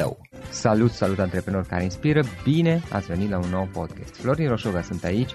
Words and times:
tău. 0.00 0.18
Salut, 0.50 0.90
salut 0.90 1.18
antreprenori 1.18 1.66
care 1.66 1.82
inspiră, 1.82 2.22
bine 2.42 2.82
ați 2.92 3.06
venit 3.06 3.30
la 3.30 3.38
un 3.38 3.48
nou 3.50 3.68
podcast. 3.72 4.14
Florin 4.16 4.48
Roșoga 4.48 4.82
sunt 4.82 5.04
aici, 5.04 5.30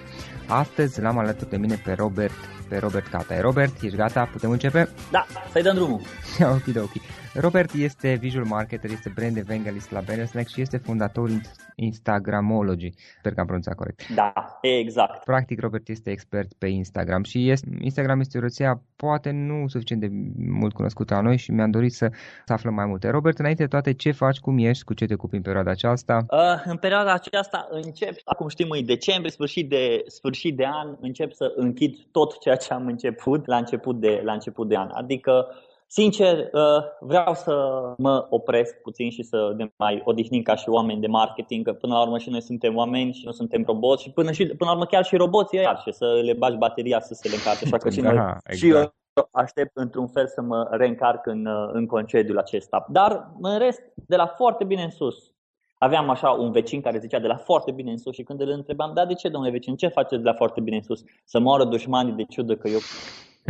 astăzi 0.46 1.00
l-am 1.00 1.18
alături 1.18 1.50
de 1.50 1.56
mine 1.56 1.80
pe 1.84 1.92
Robert, 1.92 2.32
pe 2.68 2.76
Robert 2.78 3.06
Cata. 3.06 3.40
Robert, 3.40 3.82
ești 3.82 3.96
gata? 3.96 4.28
Putem 4.32 4.50
începe? 4.50 4.88
Da, 5.10 5.26
să-i 5.52 5.62
dăm 5.62 5.74
drumul. 5.74 6.00
ok, 6.40 6.76
ok. 6.76 6.92
Robert 7.40 7.72
este 7.74 8.14
visual 8.14 8.44
marketer, 8.44 8.90
este 8.90 9.12
brand 9.14 9.36
evangelist 9.36 9.90
la 9.90 10.00
Banner 10.00 10.26
Snack 10.26 10.48
și 10.48 10.60
este 10.60 10.76
fondatorul 10.76 11.40
Instagramology. 11.74 12.92
Sper 13.18 13.32
că 13.32 13.40
am 13.40 13.46
pronunțat 13.46 13.74
corect. 13.74 14.08
Da, 14.14 14.32
exact. 14.60 15.24
Practic, 15.24 15.60
Robert 15.60 15.88
este 15.88 16.10
expert 16.10 16.52
pe 16.52 16.66
Instagram 16.66 17.22
și 17.22 17.50
este, 17.50 17.68
Instagram 17.80 18.20
este 18.20 18.38
o 18.38 18.40
rețea 18.40 18.80
poate 18.96 19.30
nu 19.30 19.68
suficient 19.68 20.00
de 20.00 20.08
mult 20.36 20.74
cunoscută 20.74 21.14
a 21.14 21.20
noi 21.20 21.36
și 21.36 21.50
mi-am 21.50 21.70
dorit 21.70 21.92
să, 21.92 22.10
să 22.46 22.52
aflăm 22.52 22.74
mai 22.74 22.86
multe. 22.86 23.08
Robert, 23.08 23.38
înainte 23.38 23.62
de 23.62 23.68
toate, 23.68 23.92
ce 23.92 24.10
faci, 24.10 24.38
cum 24.38 24.58
ești, 24.58 24.84
cu 24.84 24.94
ce 24.94 25.04
te 25.04 25.14
ocupi 25.14 25.36
în 25.36 25.42
perioada 25.42 25.70
aceasta? 25.70 26.26
Uh, 26.30 26.62
în 26.64 26.76
perioada 26.76 27.12
aceasta 27.12 27.68
încep, 27.70 28.14
acum 28.24 28.48
știm, 28.48 28.70
în 28.70 28.84
decembrie, 28.84 29.30
sfârșit 29.30 29.68
de, 29.68 30.04
sfârșit 30.06 30.56
de 30.56 30.66
an, 30.66 30.96
încep 31.00 31.32
să 31.32 31.52
închid 31.56 31.96
tot 32.10 32.38
ceea 32.38 32.56
ce 32.56 32.72
am 32.72 32.86
început 32.86 33.46
la 33.46 33.56
început 33.56 34.00
de, 34.00 34.20
la 34.24 34.32
început 34.32 34.68
de 34.68 34.76
an. 34.76 34.88
Adică 34.92 35.46
Sincer, 35.88 36.38
uh, 36.38 36.82
vreau 37.00 37.34
să 37.34 37.82
mă 37.98 38.26
opresc 38.30 38.74
puțin 38.74 39.10
și 39.10 39.22
să 39.22 39.52
ne 39.56 39.70
mai 39.76 40.02
odihnim 40.04 40.42
ca 40.42 40.54
și 40.54 40.68
oameni 40.68 41.00
de 41.00 41.06
marketing, 41.06 41.64
că 41.64 41.72
până 41.72 41.94
la 41.94 42.02
urmă 42.02 42.18
și 42.18 42.30
noi 42.30 42.42
suntem 42.42 42.76
oameni 42.76 43.12
și 43.12 43.24
nu 43.24 43.32
suntem 43.32 43.62
roboți 43.66 44.02
și 44.02 44.10
până, 44.10 44.32
și, 44.32 44.46
până 44.46 44.70
la 44.70 44.72
urmă 44.72 44.86
chiar 44.86 45.04
și 45.04 45.16
roboții 45.16 45.58
ăia 45.58 45.76
și 45.76 45.92
să 45.92 46.20
le 46.24 46.32
bagi 46.32 46.56
bateria 46.56 47.00
să 47.00 47.14
se 47.14 47.28
le 47.28 47.34
încarce, 47.34 47.64
așa 47.64 47.76
că 47.76 47.90
și 47.90 48.00
da, 48.00 48.12
noi 48.12 48.16
exact. 48.16 48.56
și 48.56 48.68
eu 48.68 48.92
aștept 49.30 49.70
într-un 49.74 50.06
fel 50.06 50.26
să 50.26 50.40
mă 50.40 50.68
reîncarc 50.70 51.26
în, 51.26 51.46
uh, 51.46 51.70
în 51.72 51.86
concediul 51.86 52.38
acesta. 52.38 52.86
Dar 52.88 53.30
în 53.40 53.58
rest, 53.58 53.82
de 53.94 54.16
la 54.16 54.26
foarte 54.26 54.64
bine 54.64 54.82
în 54.82 54.90
sus, 54.90 55.30
Aveam 55.78 56.10
așa 56.10 56.30
un 56.30 56.52
vecin 56.52 56.80
care 56.80 56.98
zicea 56.98 57.18
de 57.18 57.26
la 57.26 57.36
foarte 57.36 57.72
bine 57.72 57.90
în 57.90 57.98
sus 57.98 58.14
și 58.14 58.22
când 58.22 58.40
îl 58.40 58.48
întrebam, 58.48 58.94
da, 58.94 59.06
de 59.06 59.14
ce, 59.14 59.28
domnule 59.28 59.52
vecin, 59.52 59.76
ce 59.76 59.88
faceți 59.88 60.22
de 60.22 60.28
la 60.28 60.34
foarte 60.34 60.60
bine 60.60 60.76
în 60.76 60.82
sus? 60.82 61.02
Să 61.24 61.38
moară 61.38 61.64
dușmanii 61.64 62.12
de 62.12 62.24
ciudă 62.24 62.56
că 62.56 62.68
eu 62.68 62.78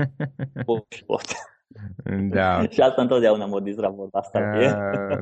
pot 0.67 0.85
și 0.89 1.05
pot. 1.05 1.23
Da. 2.31 2.67
și 2.71 2.81
asta 2.81 3.03
întotdeauna 3.03 3.47
mă 3.47 3.61
dizra 3.61 3.89
vorba 3.89 4.19
asta. 4.19 4.41
Uh, 4.55 5.19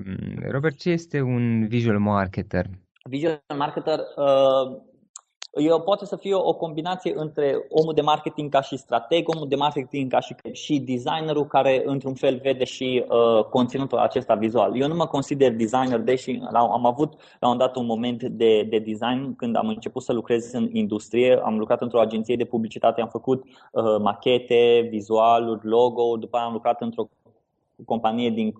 Robert, 0.50 0.76
ce 0.76 0.90
este 0.90 1.20
un 1.20 1.66
visual 1.66 1.98
marketer? 1.98 2.66
Visual 3.08 3.42
marketer 3.56 3.98
uh, 3.98 4.82
eu 4.93 4.93
poate 5.84 6.04
să 6.04 6.16
fie 6.16 6.34
o 6.34 6.52
combinație 6.54 7.12
între 7.16 7.66
omul 7.68 7.94
de 7.94 8.00
marketing 8.00 8.50
ca 8.50 8.60
și 8.60 8.76
strateg, 8.76 9.28
omul 9.28 9.48
de 9.48 9.56
marketing 9.56 10.10
ca 10.10 10.20
și, 10.20 10.34
și 10.52 10.78
designerul 10.78 11.46
care 11.46 11.82
într-un 11.86 12.14
fel 12.14 12.38
vede 12.42 12.64
și 12.64 13.04
uh, 13.08 13.44
conținutul 13.44 13.98
acesta 13.98 14.34
vizual. 14.34 14.80
Eu 14.80 14.88
nu 14.88 14.94
mă 14.94 15.06
consider 15.06 15.52
designer, 15.52 16.00
deși 16.00 16.40
am 16.52 16.86
avut 16.86 17.12
la 17.40 17.48
un 17.48 17.56
dat 17.56 17.76
un 17.76 17.86
moment 17.86 18.22
de, 18.22 18.62
de 18.62 18.78
design 18.78 19.36
când 19.36 19.56
am 19.56 19.68
început 19.68 20.02
să 20.02 20.12
lucrez 20.12 20.52
în 20.52 20.68
industrie, 20.72 21.40
am 21.44 21.58
lucrat 21.58 21.80
într-o 21.80 22.00
agenție 22.00 22.36
de 22.36 22.44
publicitate, 22.44 23.00
am 23.00 23.08
făcut 23.08 23.44
uh, 23.44 23.84
machete, 24.00 24.86
vizualuri, 24.90 25.66
logo, 25.66 26.16
după 26.16 26.36
aia 26.36 26.46
am 26.46 26.52
lucrat 26.52 26.80
într-o 26.80 27.08
companie 27.84 28.30
din 28.30 28.54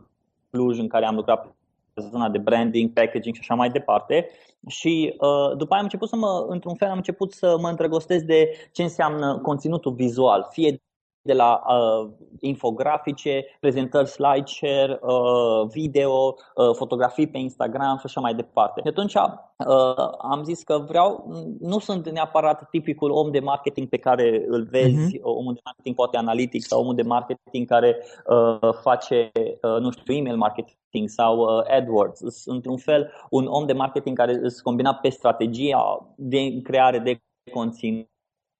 Cluj 0.50 0.78
în 0.78 0.88
care 0.88 1.06
am 1.06 1.14
lucrat 1.14 1.54
zona 2.00 2.28
de 2.28 2.38
branding, 2.38 2.92
packaging 2.92 3.34
și 3.34 3.40
așa 3.40 3.54
mai 3.54 3.70
departe. 3.70 4.28
Și 4.68 5.14
uh, 5.18 5.56
după 5.56 5.72
aia 5.72 5.78
am 5.78 5.82
început 5.82 6.08
să 6.08 6.16
mă, 6.16 6.46
într-un 6.48 6.74
fel, 6.74 6.88
am 6.88 6.96
început 6.96 7.32
să 7.32 7.58
mă 7.60 7.68
îndrăgostesc 7.68 8.24
de 8.24 8.50
ce 8.72 8.82
înseamnă 8.82 9.38
conținutul 9.38 9.92
vizual, 9.92 10.48
fie 10.50 10.82
de 11.24 11.32
la 11.32 11.62
uh, 11.68 12.10
infografice, 12.40 13.44
prezentări 13.60 14.08
slideshare, 14.08 14.98
uh, 15.02 15.68
video, 15.70 16.34
uh, 16.54 16.74
fotografii 16.74 17.28
pe 17.28 17.38
Instagram 17.38 17.96
și 17.96 18.04
așa 18.04 18.20
mai 18.20 18.34
departe. 18.34 18.80
De 18.80 18.88
atunci 18.88 19.14
uh, 19.14 20.08
am 20.18 20.42
zis 20.42 20.62
că 20.62 20.78
vreau, 20.88 21.24
nu 21.60 21.78
sunt 21.78 22.10
neapărat 22.10 22.68
tipicul 22.70 23.10
om 23.10 23.30
de 23.30 23.40
marketing 23.40 23.88
pe 23.88 23.96
care 23.96 24.44
îl 24.48 24.62
vezi, 24.70 25.18
uh-huh. 25.18 25.22
omul 25.22 25.54
de 25.54 25.60
marketing 25.64 25.94
poate 25.94 26.16
analitic 26.16 26.62
sau 26.62 26.80
omul 26.80 26.94
de 26.94 27.02
marketing 27.02 27.68
care 27.68 27.96
uh, 28.26 28.74
face, 28.82 29.30
uh, 29.34 29.80
nu 29.80 29.90
știu, 29.90 30.14
email 30.14 30.36
marketing 30.36 31.08
sau 31.08 31.38
uh, 31.38 31.76
AdWords. 31.76 32.20
Sunt 32.28 32.66
un 32.66 32.76
fel 32.76 33.12
un 33.30 33.46
om 33.46 33.66
de 33.66 33.72
marketing 33.72 34.16
care 34.16 34.38
îți 34.42 34.62
combina 34.62 34.94
pe 34.94 35.08
strategia 35.08 36.14
de 36.16 36.60
creare 36.62 36.98
de 36.98 37.18
conținut 37.52 38.12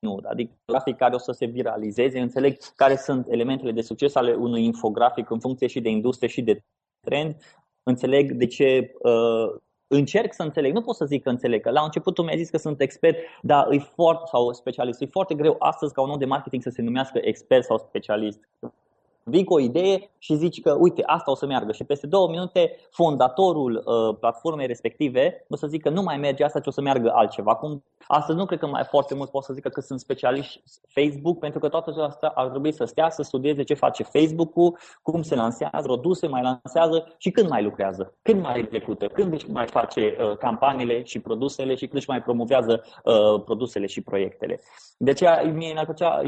conținut, 0.05 0.25
adică 0.25 0.53
grafic 0.67 0.97
care 0.97 1.15
o 1.15 1.19
să 1.19 1.33
se 1.33 1.47
viralizeze, 1.47 2.21
înțeleg 2.21 2.56
care 2.77 2.97
sunt 2.97 3.27
elementele 3.29 3.73
de 3.73 3.83
succes 3.83 4.15
ale 4.15 4.33
unui 4.33 4.65
infografic 4.65 5.31
în 5.31 5.41
funcție 5.41 5.67
și 5.67 5.81
de 5.81 5.89
industrie 5.89 6.29
și 6.29 6.43
de 6.43 6.62
trend, 7.01 7.37
înțeleg 7.83 8.33
de 8.33 8.47
ce 8.47 8.95
uh, 9.03 9.61
încerc 9.87 10.33
să 10.33 10.43
înțeleg, 10.43 10.73
nu 10.73 10.83
pot 10.83 10.95
să 10.95 11.05
zic 11.05 11.23
că 11.23 11.29
înțeleg, 11.29 11.62
că 11.62 11.71
la 11.71 11.83
început 11.83 12.15
tu 12.15 12.23
mi-ai 12.23 12.39
zis 12.39 12.51
că 12.51 12.56
sunt 12.56 12.81
expert, 12.81 13.17
dar 13.43 13.73
e 13.73 13.79
foarte, 13.79 14.23
sau 14.31 14.53
specialist, 14.53 15.01
e 15.01 15.06
foarte 15.06 15.35
greu 15.35 15.56
astăzi 15.59 15.93
ca 15.93 16.03
un 16.03 16.11
om 16.11 16.19
de 16.19 16.25
marketing 16.25 16.62
să 16.62 16.71
se 16.71 16.83
numească 16.83 17.19
expert 17.23 17.65
sau 17.65 17.79
specialist 17.79 18.49
vii 19.25 19.44
cu 19.44 19.55
o 19.55 19.61
idee 19.61 20.11
și 20.19 20.35
zici 20.35 20.61
că, 20.61 20.76
uite, 20.79 21.03
asta 21.06 21.31
o 21.31 21.35
să 21.35 21.47
meargă 21.47 21.73
și 21.73 21.85
peste 21.85 22.06
două 22.06 22.29
minute 22.29 22.76
fondatorul 22.91 23.82
uh, 23.85 24.17
platformei 24.21 24.67
respective 24.67 25.47
o 25.49 25.56
să 25.56 25.67
zică 25.67 25.91
nu 25.91 26.03
mai 26.03 26.17
merge 26.17 26.44
asta, 26.44 26.61
ci 26.61 26.67
o 26.67 26.71
să 26.71 26.81
meargă 26.81 27.12
altceva. 27.15 27.55
Cum 27.55 27.85
astăzi 28.06 28.38
nu 28.38 28.47
cred 28.47 28.59
că 28.59 28.67
mai 28.67 28.85
foarte 28.85 29.15
mult 29.15 29.31
pot 29.31 29.43
să 29.43 29.53
zică 29.53 29.69
că 29.69 29.81
sunt 29.81 30.00
specialiști 30.00 30.62
Facebook, 30.88 31.38
pentru 31.38 31.59
că 31.59 31.69
toată 31.69 32.03
asta 32.03 32.32
ar 32.35 32.49
trebui 32.49 32.73
să 32.73 32.85
stea 32.85 33.11
să 33.11 33.23
studieze 33.23 33.62
ce 33.62 33.75
face 33.75 34.03
Facebook-ul, 34.03 34.79
cum 35.03 35.23
se 35.23 35.35
lansează, 35.35 35.82
produse 35.82 36.27
mai 36.27 36.43
lansează 36.43 37.15
și 37.19 37.31
când 37.31 37.49
mai 37.49 37.62
lucrează, 37.62 38.15
când 38.23 38.43
mai 38.43 38.59
execută, 38.59 39.06
când 39.06 39.32
își 39.32 39.50
mai 39.50 39.67
face 39.67 40.17
uh, 40.20 40.37
campaniile 40.37 41.05
și 41.05 41.19
produsele 41.19 41.75
și 41.75 41.87
când 41.87 41.94
își 41.94 42.09
mai 42.09 42.23
promovează 42.23 42.85
uh, 43.05 43.43
produsele 43.44 43.87
și 43.87 44.00
proiectele. 44.00 44.61
De 44.96 45.11
aceea, 45.11 45.43
mie, 45.43 45.75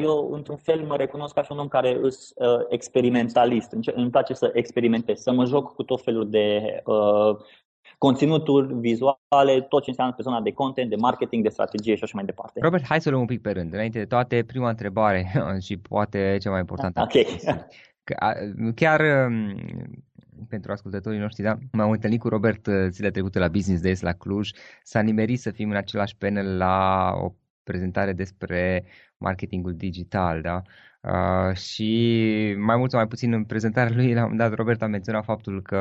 eu 0.03 0.31
într-un 0.33 0.57
fel 0.57 0.85
mă 0.87 0.97
recunosc 0.97 1.35
ca 1.35 1.43
și 1.43 1.53
un 1.53 1.59
om 1.59 1.69
care 1.69 1.99
îs 2.01 2.33
uh, 2.35 2.65
experimentalist. 2.69 3.77
Îmi 3.95 4.11
place 4.11 4.35
să 4.35 4.51
experimentez, 4.55 5.21
să 5.21 5.33
mă 5.33 5.45
joc 5.45 5.75
cu 5.75 5.83
tot 5.83 6.03
felul 6.03 6.31
de 6.31 6.61
uh, 6.85 7.37
conținuturi 7.99 8.75
vizuale, 8.75 9.61
tot 9.69 9.83
ce 9.83 9.91
înseamnă 9.91 10.15
pe 10.15 10.23
zona 10.23 10.41
de 10.41 10.53
content, 10.53 10.91
de 10.91 10.97
marketing, 10.97 11.43
de 11.43 11.49
strategie 11.49 11.95
și 11.95 12.03
așa 12.03 12.13
mai 12.15 12.25
departe. 12.25 12.61
Robert, 12.63 12.85
hai 12.87 13.01
să 13.01 13.09
luăm 13.09 13.21
un 13.21 13.27
pic 13.27 13.43
pe 13.43 13.51
rând. 13.51 13.73
Înainte 13.73 13.99
de 13.99 14.05
toate, 14.05 14.45
prima 14.47 14.69
întrebare 14.69 15.33
și 15.67 15.77
poate 15.77 16.37
cea 16.41 16.51
mai 16.51 16.61
importantă. 16.61 17.01
Ok. 17.01 17.27
Chiar 18.75 19.01
um, 19.01 19.55
pentru 20.49 20.73
ascultătorii 20.73 21.19
noștri, 21.19 21.43
da, 21.43 21.55
m-am 21.73 21.91
întâlnit 21.91 22.21
cu 22.21 22.29
Robert 22.29 22.67
uh, 22.67 22.75
zilele 22.89 23.13
trecute 23.13 23.39
la 23.39 23.49
Business 23.49 23.83
Days 23.83 24.01
la 24.01 24.13
Cluj. 24.13 24.51
S-a 24.83 25.01
nimerit 25.01 25.41
să 25.41 25.51
fim 25.51 25.71
în 25.71 25.77
același 25.77 26.17
panel 26.17 26.57
la 26.57 27.11
o 27.23 27.33
prezentare 27.71 28.13
despre 28.13 28.85
marketingul 29.19 29.75
digital, 29.75 30.41
da? 30.41 30.63
Uh, 31.01 31.57
și 31.57 32.55
mai 32.59 32.77
mult 32.77 32.91
sau 32.91 32.99
mai 32.99 33.09
puțin 33.09 33.33
în 33.33 33.45
prezentarea 33.45 33.97
lui, 33.97 34.15
la 34.15 34.25
un 34.25 34.37
dat, 34.37 34.55
Robert 34.55 34.83
a 34.83 34.87
menționat 34.87 35.25
faptul 35.25 35.63
că 35.63 35.81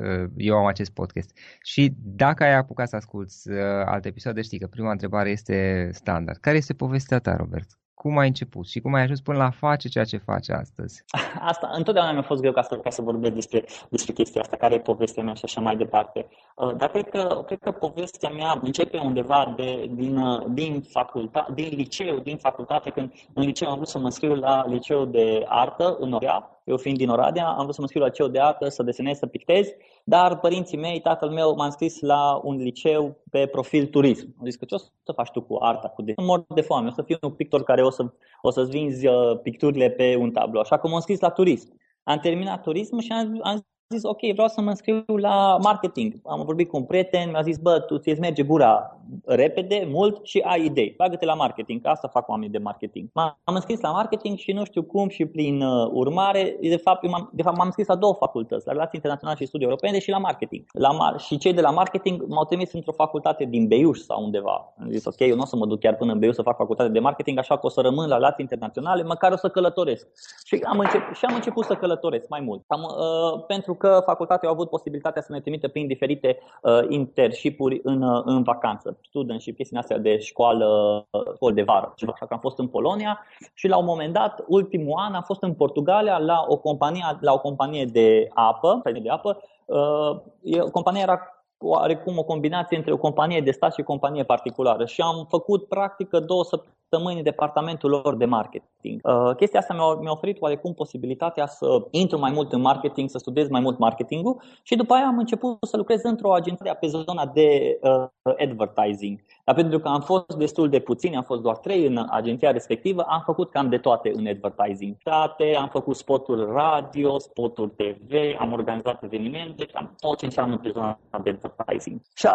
uh, 0.00 0.30
eu 0.36 0.56
am 0.56 0.66
acest 0.66 0.90
podcast. 0.92 1.30
Și 1.62 1.94
dacă 1.98 2.44
ai 2.44 2.54
apucat 2.54 2.88
să 2.88 2.96
asculti 2.96 3.34
uh, 3.44 3.56
alte 3.84 4.08
episoade, 4.08 4.42
știi 4.42 4.58
că 4.58 4.66
prima 4.66 4.90
întrebare 4.90 5.30
este 5.30 5.88
standard. 5.92 6.38
Care 6.38 6.56
este 6.56 6.74
povestea 6.74 7.18
ta, 7.18 7.36
Robert? 7.36 7.68
Cum 7.96 8.18
ai 8.18 8.26
început 8.26 8.66
și 8.66 8.80
cum 8.80 8.94
ai 8.94 9.02
ajuns 9.02 9.20
până 9.20 9.38
la 9.38 9.50
face 9.50 9.88
ceea 9.88 10.04
ce 10.04 10.16
faci 10.16 10.48
astăzi? 10.48 11.04
Asta, 11.50 11.70
întotdeauna 11.72 12.12
mi-a 12.12 12.22
fost 12.22 12.40
greu 12.40 12.52
ca 12.52 12.62
să, 12.62 12.76
ca 12.76 12.90
să 12.90 13.02
vorbesc 13.02 13.34
despre, 13.34 13.64
despre 13.88 14.12
chestia 14.12 14.40
asta, 14.40 14.56
care 14.56 14.74
e 14.74 14.80
povestea 14.80 15.22
mea 15.22 15.34
și 15.34 15.44
așa 15.44 15.60
mai 15.60 15.76
departe. 15.76 16.26
Uh, 16.56 16.74
dar 16.76 16.90
cred 16.90 17.08
că, 17.08 17.42
cred 17.46 17.58
că 17.58 17.70
povestea 17.70 18.30
mea 18.30 18.60
începe 18.62 18.98
undeva 18.98 19.54
de, 19.56 19.90
din, 19.90 20.16
uh, 20.16 20.44
din, 20.48 20.82
facultate, 20.88 21.52
din 21.52 21.68
liceu, 21.76 22.18
din 22.18 22.36
facultate, 22.36 22.90
când 22.90 23.12
în 23.34 23.42
liceu 23.42 23.68
am 23.68 23.74
vrut 23.74 23.88
să 23.88 23.98
mă 23.98 24.10
scriu 24.10 24.34
la 24.34 24.66
liceu 24.66 25.04
de 25.04 25.44
artă 25.48 25.96
în 26.00 26.12
Orea, 26.12 26.55
eu 26.66 26.76
fiind 26.76 26.98
din 26.98 27.08
Oradea, 27.08 27.48
am 27.48 27.62
vrut 27.62 27.74
să 27.74 27.80
mă 27.80 27.86
scriu 27.86 28.00
la 28.00 28.06
liceu 28.06 28.28
de 28.28 28.40
artă, 28.40 28.68
să 28.68 28.82
desenez, 28.82 29.18
să 29.18 29.26
pictez, 29.26 29.68
dar 30.04 30.38
părinții 30.38 30.78
mei, 30.78 31.00
tatăl 31.00 31.30
meu 31.30 31.54
m-a 31.54 31.64
înscris 31.64 32.00
la 32.00 32.40
un 32.42 32.56
liceu 32.56 33.16
pe 33.30 33.46
profil 33.46 33.86
turism. 33.86 34.34
Am 34.38 34.44
zis 34.44 34.56
că 34.56 34.64
ce 34.64 34.74
o 34.74 34.78
să 34.78 35.12
faci 35.14 35.30
tu 35.30 35.42
cu 35.42 35.56
arta, 35.60 35.88
cu 35.88 36.02
de 36.02 36.14
mor 36.16 36.44
de 36.54 36.60
foame, 36.60 36.88
o 36.88 36.92
să 36.92 37.02
fiu 37.02 37.16
un 37.22 37.30
pictor 37.30 37.62
care 37.62 37.82
o, 37.82 37.90
să, 37.90 38.12
o 38.42 38.50
să-ți 38.50 38.70
vinzi 38.70 39.06
uh, 39.06 39.38
picturile 39.42 39.90
pe 39.90 40.16
un 40.16 40.30
tablou. 40.30 40.60
Așa 40.60 40.78
că 40.78 40.86
m-am 40.86 40.96
înscris 40.96 41.20
la 41.20 41.30
turism. 41.30 41.80
Am 42.02 42.18
terminat 42.18 42.62
turism 42.62 42.98
și 42.98 43.12
am, 43.12 43.40
am 43.42 43.66
zis, 43.94 44.02
ok, 44.02 44.20
vreau 44.32 44.48
să 44.48 44.60
mă 44.60 44.68
înscriu 44.68 45.04
la 45.16 45.56
marketing. 45.62 46.14
Am 46.24 46.42
vorbit 46.44 46.68
cu 46.68 46.76
un 46.76 46.84
prieten, 46.84 47.30
mi-a 47.30 47.42
zis, 47.42 47.58
bă, 47.58 47.80
tu 47.80 47.98
ți 47.98 48.20
merge 48.20 48.42
gura 48.42 48.96
repede, 49.24 49.88
mult 49.90 50.26
și 50.26 50.38
ai 50.38 50.64
idei. 50.64 50.94
Bagă-te 50.96 51.24
la 51.24 51.34
marketing, 51.34 51.82
că 51.82 51.88
asta 51.88 52.08
fac 52.08 52.28
oamenii 52.28 52.50
de 52.50 52.58
marketing. 52.58 53.08
M-am 53.12 53.36
înscris 53.44 53.80
la 53.80 53.90
marketing 53.90 54.38
și 54.38 54.52
nu 54.52 54.64
știu 54.64 54.82
cum 54.82 55.08
și 55.08 55.26
prin 55.26 55.62
uh, 55.62 55.90
urmare, 55.92 56.56
de 56.60 56.76
fapt, 56.76 57.04
eu 57.04 57.10
m-am, 57.10 57.30
de 57.32 57.42
fapt 57.42 57.56
m-am 57.56 57.66
înscris 57.66 57.86
la 57.86 57.94
două 57.94 58.14
facultăți, 58.14 58.66
la 58.66 58.72
relații 58.72 58.92
internaționale 58.94 59.38
și 59.38 59.46
studii 59.46 59.66
europene 59.66 59.98
și 59.98 60.10
la 60.10 60.18
marketing. 60.18 60.64
La 60.72 60.90
mar- 60.92 61.18
și 61.18 61.38
cei 61.38 61.52
de 61.52 61.60
la 61.60 61.70
marketing 61.70 62.24
m-au 62.28 62.44
trimis 62.44 62.72
într-o 62.72 62.92
facultate 62.92 63.44
din 63.44 63.66
Beiuș 63.66 63.98
sau 63.98 64.22
undeva. 64.22 64.74
Am 64.80 64.90
zis, 64.90 65.04
ok, 65.04 65.20
eu 65.20 65.34
nu 65.34 65.42
o 65.42 65.44
să 65.44 65.56
mă 65.56 65.66
duc 65.66 65.80
chiar 65.80 65.96
până 65.96 66.12
în 66.12 66.18
Beiuș 66.18 66.34
să 66.34 66.42
fac 66.42 66.56
facultate 66.56 66.90
de 66.90 66.98
marketing, 66.98 67.38
așa 67.38 67.58
că 67.58 67.66
o 67.66 67.68
să 67.68 67.80
rămân 67.80 68.08
la 68.08 68.14
relații 68.14 68.36
internaționale, 68.40 69.02
măcar 69.02 69.32
o 69.32 69.36
să 69.36 69.48
călătoresc. 69.48 70.06
Și 70.44 70.60
am, 70.64 70.78
încep- 70.78 71.12
și 71.14 71.24
am 71.24 71.34
început 71.34 71.64
să 71.64 71.74
călătoresc 71.74 72.28
mai 72.28 72.40
mult. 72.40 72.62
Am, 72.66 72.82
uh, 72.82 73.44
pentru 73.46 73.74
că 73.76 74.02
facultatea 74.04 74.48
a 74.48 74.52
avut 74.52 74.68
posibilitatea 74.68 75.22
să 75.22 75.32
ne 75.32 75.40
trimite 75.40 75.68
prin 75.68 75.86
diferite 75.86 76.38
uh, 76.62 76.80
internship-uri 76.88 77.80
în, 77.82 78.02
uh, 78.02 78.22
în 78.24 78.42
vacanță, 78.42 78.98
studentship, 79.02 79.56
chestii 79.56 79.76
astea 79.76 79.98
de 79.98 80.18
școală, 80.18 80.66
uh, 81.10 81.22
școală 81.34 81.54
de 81.54 81.62
vară. 81.62 81.94
Așa 82.12 82.26
că 82.26 82.34
am 82.34 82.40
fost 82.40 82.58
în 82.58 82.66
Polonia 82.66 83.18
și 83.54 83.68
la 83.68 83.76
un 83.76 83.84
moment 83.84 84.12
dat, 84.12 84.44
ultimul 84.46 84.98
an, 84.98 85.14
am 85.14 85.22
fost 85.22 85.42
în 85.42 85.54
Portugalia 85.54 86.18
la 86.18 86.44
o 86.48 86.56
companie, 86.56 87.18
la 87.20 87.32
o 87.32 87.38
companie 87.38 87.84
de 87.84 88.28
apă, 88.34 88.82
de 89.02 89.08
apă. 89.08 89.42
Uh, 89.64 90.70
compania 90.72 91.02
era 91.02 91.36
oarecum 91.58 92.18
o 92.18 92.22
combinație 92.24 92.76
între 92.76 92.92
o 92.92 92.96
companie 92.96 93.40
de 93.40 93.50
stat 93.50 93.72
și 93.72 93.80
o 93.80 93.84
companie 93.84 94.24
particulară 94.24 94.84
și 94.84 95.00
am 95.00 95.26
făcut 95.28 95.68
practică 95.68 96.20
două 96.20 96.44
săptămâni 96.44 96.75
săptămâni 96.88 97.16
în 97.16 97.24
departamentul 97.24 97.90
lor 97.90 98.16
de 98.16 98.24
marketing. 98.24 99.00
Uh, 99.02 99.34
chestia 99.36 99.60
asta 99.60 99.74
mi-a, 99.74 99.94
mi 100.00 100.08
oferit 100.08 100.40
oarecum 100.40 100.74
posibilitatea 100.74 101.46
să 101.46 101.86
intru 101.90 102.18
mai 102.18 102.30
mult 102.30 102.52
în 102.52 102.60
marketing, 102.60 103.10
să 103.10 103.18
studiez 103.18 103.48
mai 103.48 103.60
mult 103.60 103.78
marketingul 103.78 104.42
și 104.62 104.76
după 104.76 104.94
aia 104.94 105.06
am 105.06 105.18
început 105.18 105.58
să 105.60 105.76
lucrez 105.76 106.02
într-o 106.02 106.32
agenție 106.32 106.76
pe 106.80 106.86
zona 106.86 107.26
de 107.26 107.78
uh, 107.82 108.34
advertising. 108.38 109.20
Dar 109.44 109.54
pentru 109.54 109.78
că 109.78 109.88
am 109.88 110.00
fost 110.00 110.34
destul 110.36 110.68
de 110.68 110.78
puțini, 110.78 111.16
am 111.16 111.22
fost 111.22 111.42
doar 111.42 111.56
trei 111.56 111.86
în 111.86 112.06
agenția 112.10 112.50
respectivă, 112.50 113.02
am 113.02 113.22
făcut 113.24 113.50
cam 113.50 113.68
de 113.68 113.78
toate 113.78 114.12
în 114.14 114.26
advertising. 114.26 114.96
Toate, 115.02 115.56
am 115.60 115.68
făcut 115.68 115.96
spoturi 115.96 116.52
radio, 116.52 117.18
spoturi 117.18 117.70
TV, 117.70 118.12
am 118.38 118.52
organizat 118.52 119.02
evenimente, 119.02 119.66
cam 119.66 119.94
tot 120.00 120.18
ce 120.18 120.24
înseamnă 120.24 120.58
pe 120.58 120.70
zona 120.70 120.98
de 121.22 121.38
advertising. 121.42 122.00
Și, 122.14 122.26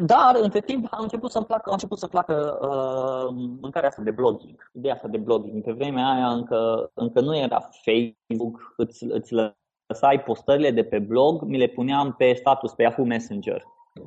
dar, 0.00 0.36
între 0.40 0.60
timp, 0.60 0.86
am 0.90 1.02
început 1.02 1.30
să-mi 1.30 1.44
placă, 1.44 1.62
am 1.66 1.72
început 1.72 1.98
să 1.98 2.06
placă 2.06 2.58
uh, 2.62 3.34
mâncarea 3.60 3.90
asta 3.96 4.10
de 4.10 4.20
blogging, 4.20 4.70
ideea 4.72 4.94
asta 4.94 5.08
de 5.08 5.16
blogging. 5.16 5.62
Pe 5.62 5.72
vremea 5.72 6.06
aia 6.06 6.28
încă, 6.28 6.90
încă 6.94 7.20
nu 7.20 7.36
era 7.36 7.68
Facebook, 7.84 8.74
îți, 8.76 9.04
îți 9.04 9.32
lăsai 9.86 10.22
postările 10.24 10.70
de 10.70 10.84
pe 10.84 10.98
blog, 10.98 11.42
mi 11.42 11.58
le 11.58 11.66
puneam 11.66 12.14
pe 12.18 12.32
status, 12.32 12.72
pe 12.72 12.82
Yahoo 12.82 13.04
Messenger. 13.04 13.62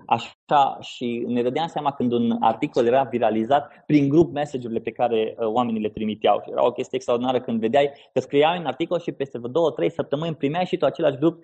Așa 0.05 0.77
și 0.79 1.24
ne 1.27 1.41
dădeam 1.41 1.67
seama 1.67 1.91
când 1.91 2.12
un 2.12 2.38
articol 2.39 2.86
era 2.86 3.03
viralizat 3.03 3.84
prin 3.86 4.10
grup 4.10 4.34
message-urile 4.34 4.79
pe 4.79 4.91
care 4.91 5.36
uh, 5.39 5.48
oamenii 5.48 5.81
le 5.81 5.89
trimiteau. 5.89 6.41
Și 6.43 6.51
era 6.51 6.65
o 6.65 6.72
chestie 6.72 6.98
extraordinară 6.98 7.41
când 7.41 7.60
vedeai 7.60 7.91
că 8.13 8.19
scriai 8.19 8.60
un 8.60 8.65
articol 8.65 9.00
și 9.00 9.12
peste 9.12 9.38
două, 9.38 9.72
trei 9.72 9.91
săptămâni 9.91 10.36
primeai 10.36 10.65
și 10.65 10.77
tu 10.77 10.86
același 10.86 11.17
grup, 11.17 11.43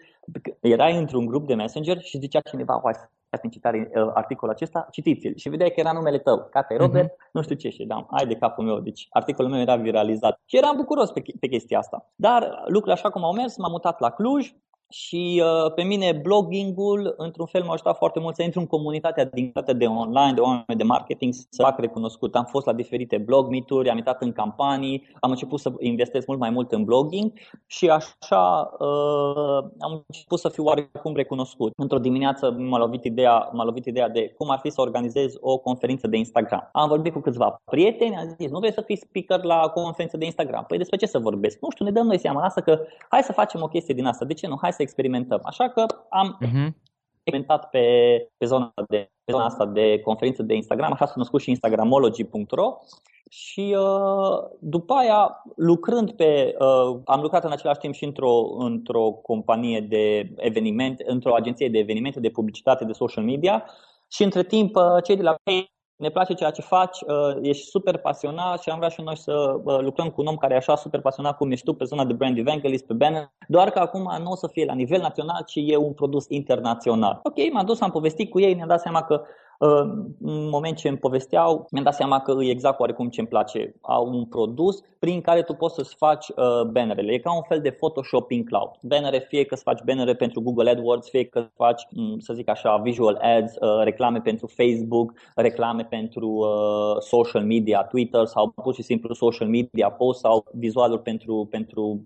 erai 0.61 0.97
într-un 0.97 1.25
grup 1.25 1.47
de 1.47 1.55
messenger 1.55 2.01
și 2.01 2.17
zicea 2.17 2.39
cineva, 2.39 2.81
ați 3.35 3.49
citat 3.49 3.73
uh, 3.73 3.81
articolul 4.13 4.53
acesta, 4.53 4.87
citiți-l. 4.91 5.35
Și 5.35 5.49
vedeai 5.49 5.69
că 5.69 5.79
era 5.79 5.91
numele 5.91 6.19
tău, 6.19 6.47
Cate 6.51 6.75
Robert, 6.77 7.11
uh-huh. 7.11 7.31
nu 7.31 7.41
știu 7.41 7.55
ce, 7.55 7.69
și 7.69 7.85
da, 7.85 8.05
ai 8.09 8.25
de 8.25 8.35
capul 8.35 8.65
meu. 8.65 8.79
Deci 8.79 9.07
articolul 9.09 9.51
meu 9.51 9.61
era 9.61 9.75
viralizat. 9.75 10.39
Și 10.45 10.57
eram 10.57 10.75
bucuros 10.75 11.11
pe, 11.11 11.21
pe 11.39 11.47
chestia 11.47 11.79
asta. 11.79 12.09
Dar 12.15 12.41
lucrurile 12.65 12.93
așa 12.93 13.09
cum 13.09 13.23
au 13.23 13.33
mers, 13.33 13.57
m-am 13.57 13.71
mutat 13.71 13.99
la 13.99 14.09
Cluj, 14.09 14.51
și 14.89 15.43
uh, 15.43 15.73
pe 15.73 15.83
mine 15.83 16.11
bloggingul, 16.11 17.13
într-un 17.17 17.45
fel, 17.45 17.63
m-a 17.63 17.73
ajutat 17.73 17.97
foarte 17.97 18.19
mult 18.19 18.35
să 18.35 18.43
intru 18.43 18.59
în 18.59 18.65
comunitatea 18.65 19.25
din 19.25 19.51
de 19.77 19.85
online, 19.85 20.33
de 20.33 20.41
oameni 20.41 20.77
de 20.77 20.83
marketing, 20.83 21.33
să 21.33 21.61
fac 21.61 21.79
recunoscut. 21.79 22.35
Am 22.35 22.45
fost 22.45 22.65
la 22.65 22.73
diferite 22.73 23.17
blog 23.17 23.49
meet 23.49 23.71
am 23.89 23.97
intrat 23.97 24.21
în 24.21 24.31
campanii, 24.31 25.07
am 25.19 25.29
început 25.29 25.59
să 25.59 25.71
investesc 25.79 26.27
mult 26.27 26.39
mai 26.39 26.49
mult 26.49 26.71
în 26.71 26.83
blogging 26.83 27.31
și 27.65 27.89
așa 27.89 28.71
uh, 28.79 29.63
am 29.79 30.03
început 30.07 30.39
să 30.39 30.49
fiu 30.49 30.63
oarecum 30.63 31.15
recunoscut. 31.15 31.73
Într-o 31.75 31.99
dimineață 31.99 32.51
m-a 32.51 32.77
lovit, 32.77 33.03
ideea, 33.03 33.49
m-a 33.51 33.63
lovit 33.63 33.85
ideea 33.85 34.09
de 34.09 34.33
cum 34.37 34.49
ar 34.49 34.59
fi 34.59 34.69
să 34.69 34.81
organizez 34.81 35.33
o 35.39 35.57
conferință 35.57 36.07
de 36.07 36.17
Instagram. 36.17 36.69
Am 36.71 36.87
vorbit 36.87 37.13
cu 37.13 37.19
câțiva 37.19 37.61
prieteni, 37.65 38.15
am 38.15 38.35
zis, 38.39 38.51
nu 38.51 38.59
vrei 38.59 38.73
să 38.73 38.81
fii 38.81 38.97
speaker 38.97 39.43
la 39.43 39.61
o 39.65 39.81
conferință 39.81 40.17
de 40.17 40.25
Instagram? 40.25 40.65
Păi 40.67 40.77
despre 40.77 40.97
ce 40.97 41.05
să 41.05 41.19
vorbesc? 41.19 41.57
Nu 41.61 41.69
știu, 41.71 41.85
ne 41.85 41.91
dăm 41.91 42.05
noi 42.05 42.19
seama, 42.19 42.41
lasă 42.41 42.59
că 42.59 42.79
hai 43.09 43.23
să 43.23 43.31
facem 43.31 43.61
o 43.61 43.67
chestie 43.67 43.93
din 43.93 44.05
asta. 44.05 44.25
De 44.25 44.33
ce 44.33 44.47
nu? 44.47 44.57
Hai 44.61 44.73
să 44.75 44.81
experimentăm. 44.81 45.39
Așa 45.43 45.69
că 45.69 45.85
am 46.09 46.37
uh-huh. 46.41 46.67
experimentat 47.13 47.69
pe, 47.69 47.81
pe, 48.37 48.45
zona 48.45 48.73
de, 48.87 49.11
pe 49.23 49.31
zona 49.31 49.45
asta 49.45 49.65
de 49.65 49.99
conferință 49.99 50.43
de 50.43 50.55
Instagram, 50.55 50.91
așa 50.91 51.05
s-a 51.05 51.13
cunoscut 51.13 51.41
și 51.41 51.49
instagramology.ro 51.49 52.77
și 53.29 53.75
uh, 53.79 54.57
după 54.59 54.93
aia, 54.93 55.43
lucrând 55.55 56.11
pe. 56.11 56.55
Uh, 56.59 56.99
am 57.05 57.21
lucrat 57.21 57.43
în 57.43 57.51
același 57.51 57.79
timp 57.79 57.93
și 57.93 58.03
într-o, 58.03 58.55
într-o 58.57 59.11
companie 59.11 59.81
de 59.81 60.33
evenimente, 60.35 61.03
într-o 61.07 61.33
agenție 61.33 61.69
de 61.69 61.77
evenimente, 61.77 62.19
de 62.19 62.29
publicitate, 62.29 62.85
de 62.85 62.91
social 62.91 63.23
media. 63.23 63.65
Și 64.09 64.23
între 64.23 64.43
timp, 64.43 64.75
uh, 64.75 65.03
cei 65.03 65.15
de 65.15 65.21
la 65.21 65.35
ne 65.95 66.09
place 66.09 66.33
ceea 66.33 66.49
ce 66.49 66.61
faci, 66.61 67.01
uh, 67.01 67.37
ești 67.41 67.65
super 67.69 67.97
pasionat 67.97 68.61
și 68.61 68.69
am 68.69 68.77
vrea 68.77 68.89
și 68.89 69.01
noi 69.01 69.17
să 69.17 69.59
uh, 69.63 69.79
lucrăm 69.79 70.09
cu 70.09 70.21
un 70.21 70.27
om 70.27 70.35
care 70.35 70.53
e 70.53 70.57
așa 70.57 70.75
super 70.75 71.01
pasionat 71.01 71.37
cum 71.37 71.51
ești 71.51 71.65
tu 71.65 71.73
pe 71.73 71.83
zona 71.83 72.05
de 72.05 72.13
brand 72.13 72.37
evangelist, 72.37 72.85
pe 72.85 72.93
banner, 72.93 73.31
doar 73.47 73.69
că 73.69 73.79
acum 73.79 74.11
nu 74.23 74.31
o 74.31 74.35
să 74.35 74.47
fie 74.47 74.65
la 74.65 74.73
nivel 74.73 75.01
național, 75.01 75.43
ci 75.45 75.55
e 75.55 75.77
un 75.77 75.93
produs 75.93 76.25
internațional. 76.29 77.19
Ok, 77.23 77.51
m-am 77.51 77.65
dus, 77.65 77.81
am 77.81 77.91
povestit 77.91 78.29
cu 78.29 78.39
ei, 78.39 78.53
ne-am 78.53 78.67
dat 78.67 78.81
seama 78.81 79.01
că 79.01 79.21
în 79.59 80.49
moment 80.49 80.77
ce 80.77 80.87
îmi 80.87 80.97
povesteau, 80.97 81.67
mi-am 81.71 81.83
dat 81.83 81.95
seama 81.95 82.19
că 82.19 82.35
e 82.41 82.49
exact 82.49 82.79
oarecum 82.79 83.09
ce 83.09 83.19
îmi 83.19 83.29
place. 83.29 83.75
Au 83.81 84.07
un 84.07 84.25
produs 84.25 84.79
prin 84.99 85.21
care 85.21 85.41
tu 85.41 85.53
poți 85.53 85.75
să-ți 85.75 85.95
faci 85.95 86.27
uh, 86.29 86.61
bannerele. 86.71 87.13
E 87.13 87.17
ca 87.17 87.35
un 87.35 87.41
fel 87.41 87.61
de 87.61 87.71
Photoshop 87.71 88.31
in 88.31 88.45
cloud. 88.45 88.69
Bannere, 88.81 89.19
fie 89.19 89.43
că 89.43 89.53
îți 89.53 89.63
faci 89.63 89.81
bannere 89.85 90.15
pentru 90.15 90.41
Google 90.41 90.69
AdWords, 90.69 91.09
fie 91.09 91.23
că 91.25 91.47
faci, 91.55 91.87
mm, 91.91 92.19
să 92.19 92.33
zic 92.33 92.49
așa, 92.49 92.77
visual 92.77 93.19
ads, 93.21 93.53
uh, 93.55 93.83
reclame 93.83 94.19
pentru 94.19 94.47
Facebook, 94.47 95.13
reclame 95.35 95.83
pentru 95.83 96.27
uh, 96.27 97.01
social 97.01 97.43
media, 97.43 97.83
Twitter 97.83 98.25
sau 98.25 98.53
pur 98.63 98.73
și 98.73 98.81
simplu 98.81 99.13
social 99.13 99.47
media 99.47 99.89
post 99.89 100.19
sau 100.19 100.45
vizualuri 100.51 101.01
pentru, 101.01 101.47
pentru 101.49 102.03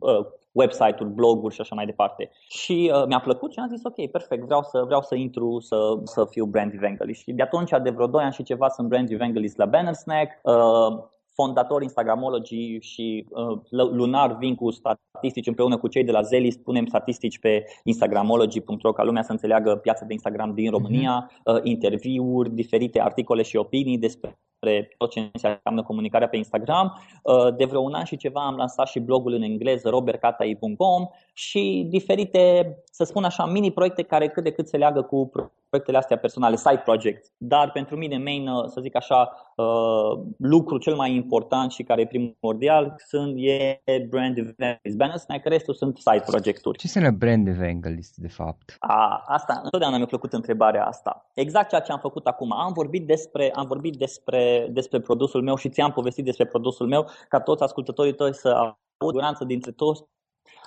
website-uri, 0.62 1.14
bloguri 1.14 1.54
și 1.54 1.62
așa 1.62 1.76
mai 1.76 1.86
departe. 1.86 2.30
Și 2.48 2.92
uh, 2.94 3.06
mi-a 3.08 3.20
plăcut 3.20 3.52
și 3.52 3.60
am 3.60 3.68
zis 3.68 3.84
ok, 3.84 4.12
perfect, 4.12 4.46
vreau 4.46 4.62
să, 4.62 4.84
vreau 4.86 5.02
să 5.02 5.16
intru 5.16 5.60
să, 5.60 5.78
să 6.04 6.26
fiu 6.30 6.46
brand 6.46 6.74
evangelist. 6.74 7.22
Și 7.22 7.32
de 7.32 7.42
atunci, 7.42 7.70
de 7.84 7.90
vreo 7.90 8.08
2 8.08 8.24
ani 8.24 8.34
și 8.34 8.44
ceva, 8.44 8.70
sunt 8.70 8.88
brand 8.88 9.12
evangelist 9.12 9.58
la 9.58 9.66
Banner 9.66 9.94
Snack. 9.94 10.32
Uh, 10.44 11.08
fondator 11.42 11.82
Instagramology 11.82 12.80
și 12.80 13.26
uh, 13.30 13.60
lunar 13.70 14.38
vin 14.38 14.56
cu 14.56 14.72
statistici 14.72 15.48
împreună 15.48 15.78
cu 15.78 15.88
cei 15.88 16.04
de 16.04 16.12
la 16.12 16.22
Zelis, 16.22 16.58
punem 16.58 16.86
statistici 16.86 17.40
pe 17.40 17.64
instagramology.ro 17.84 18.92
ca 18.92 19.04
lumea 19.04 19.24
să 19.24 19.32
înțeleagă 19.32 19.76
piața 19.76 20.06
de 20.06 20.14
Instagram 20.14 20.54
din 20.54 20.70
România, 20.70 21.32
uh, 21.46 21.60
interviuri, 21.64 22.50
diferite 22.50 23.02
articole 23.02 23.42
și 23.42 23.56
opinii 23.56 23.98
despre 23.98 24.40
tot 24.98 25.10
ce 25.10 25.30
înseamnă 25.34 25.84
comunicarea 25.84 26.28
pe 26.28 26.38
Instagram. 26.38 27.02
Uh, 27.24 27.56
de 27.56 27.66
vreo 27.66 27.80
un 27.80 27.94
an 27.94 28.04
și 28.04 28.18
ceva 28.18 28.46
am 28.46 28.56
lansat 28.56 28.88
și 28.88 29.00
blogul 29.00 29.34
în 29.34 29.42
engleză 29.42 29.90
robertcatai.com 29.90 31.08
și 31.34 31.86
diferite, 31.90 32.76
să 32.92 33.04
spun 33.04 33.24
așa, 33.24 33.46
mini-proiecte 33.46 34.02
care 34.02 34.28
cât 34.28 34.44
de 34.44 34.52
cât 34.52 34.68
se 34.68 34.78
leagă 34.78 35.02
cu 35.02 35.30
proiectele 35.70 35.98
astea 35.98 36.18
personale, 36.18 36.56
side 36.56 36.82
projects. 36.84 37.32
Dar 37.38 37.72
pentru 37.72 37.96
mine 37.96 38.18
main, 38.18 38.48
uh, 38.48 38.66
să 38.66 38.82
zic 38.82 38.96
așa, 38.96 39.32
uh, 39.56 40.26
lucrul 40.38 40.80
cel 40.80 40.96
mai 40.96 41.16
important 41.16 41.72
și 41.72 41.84
care 41.84 42.02
e 42.02 42.08
primordial 42.08 42.96
sunt 43.08 43.34
e 43.38 43.82
brand 44.10 44.38
evangelist. 44.38 44.98
Banner 44.98 45.18
Snack, 45.18 45.46
restul 45.46 45.74
sunt 45.74 45.98
side 45.98 46.24
projecturi. 46.26 46.78
Ce 46.78 46.86
înseamnă 46.86 47.18
brand 47.18 47.48
evangelist 47.48 48.16
de 48.16 48.28
fapt? 48.28 48.76
A, 48.80 49.24
asta, 49.26 49.60
întotdeauna 49.64 49.98
mi-a 49.98 50.06
plăcut 50.06 50.34
întrebarea 50.34 50.86
asta. 50.86 51.30
Exact 51.34 51.70
ceea 51.70 51.82
ce 51.82 51.92
am 51.92 52.00
făcut 52.00 52.28
acum. 52.28 52.52
Am 52.52 52.74
vorbit 52.74 53.08
despre, 53.08 53.52
am 53.56 53.68
vorbit 53.68 53.96
despre, 53.96 54.49
despre 54.72 55.00
produsul 55.00 55.42
meu 55.42 55.56
și 55.56 55.70
ți-am 55.70 55.92
povestit 55.92 56.26
despre 56.26 56.46
produsul 56.46 56.88
meu 56.88 57.08
ca 57.28 57.40
toți 57.40 57.64
ascultătorii 57.64 58.14
tăi 58.14 58.34
să 58.34 58.50
au 58.50 58.80
siguranță 59.06 59.44
dintre 59.44 59.72
toți 59.72 60.04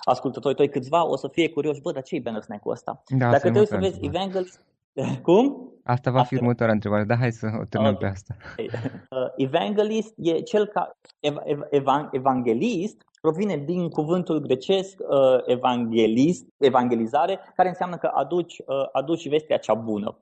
ascultătorii 0.03 0.57
tăi 0.57 0.69
câțiva 0.69 1.05
o 1.05 1.15
să 1.15 1.27
fie 1.27 1.49
curioși, 1.49 1.81
bă, 1.81 1.91
dar 1.91 2.03
ce 2.03 2.15
e 2.15 2.19
banner 2.19 2.41
snack-ul 2.41 2.71
ăsta? 2.71 3.03
Da, 3.07 3.29
Dacă 3.31 3.51
te 3.51 3.59
uiți 3.59 3.71
să 3.71 3.77
vezi 3.77 3.99
evangelist, 4.01 4.65
Cum? 5.27 5.71
Asta 5.83 6.11
va 6.11 6.23
fi 6.23 6.35
următoarea 6.35 6.73
întrebare, 6.73 7.03
dar 7.03 7.17
hai 7.17 7.31
să 7.31 7.45
o 7.61 7.65
terminăm 7.69 7.95
okay. 7.95 8.09
pe 8.09 8.15
asta. 8.15 8.35
Uh, 9.09 9.29
evangelist 9.35 10.13
e 10.17 10.41
cel 10.41 10.65
ca 10.65 10.97
ev, 11.19 11.35
ev, 11.43 11.59
evan, 11.69 12.09
evanghelist 12.11 13.05
provine 13.21 13.57
din 13.57 13.89
cuvântul 13.89 14.39
grecesc 14.39 14.99
uh, 14.99 15.37
evanghelist, 15.45 16.45
evangelizare, 16.57 17.39
care 17.55 17.67
înseamnă 17.67 17.97
că 17.97 18.11
aduci, 18.13 18.59
uh, 18.59 18.89
aduci 18.91 19.29
vestea 19.29 19.57
cea 19.57 19.73
bună. 19.73 20.17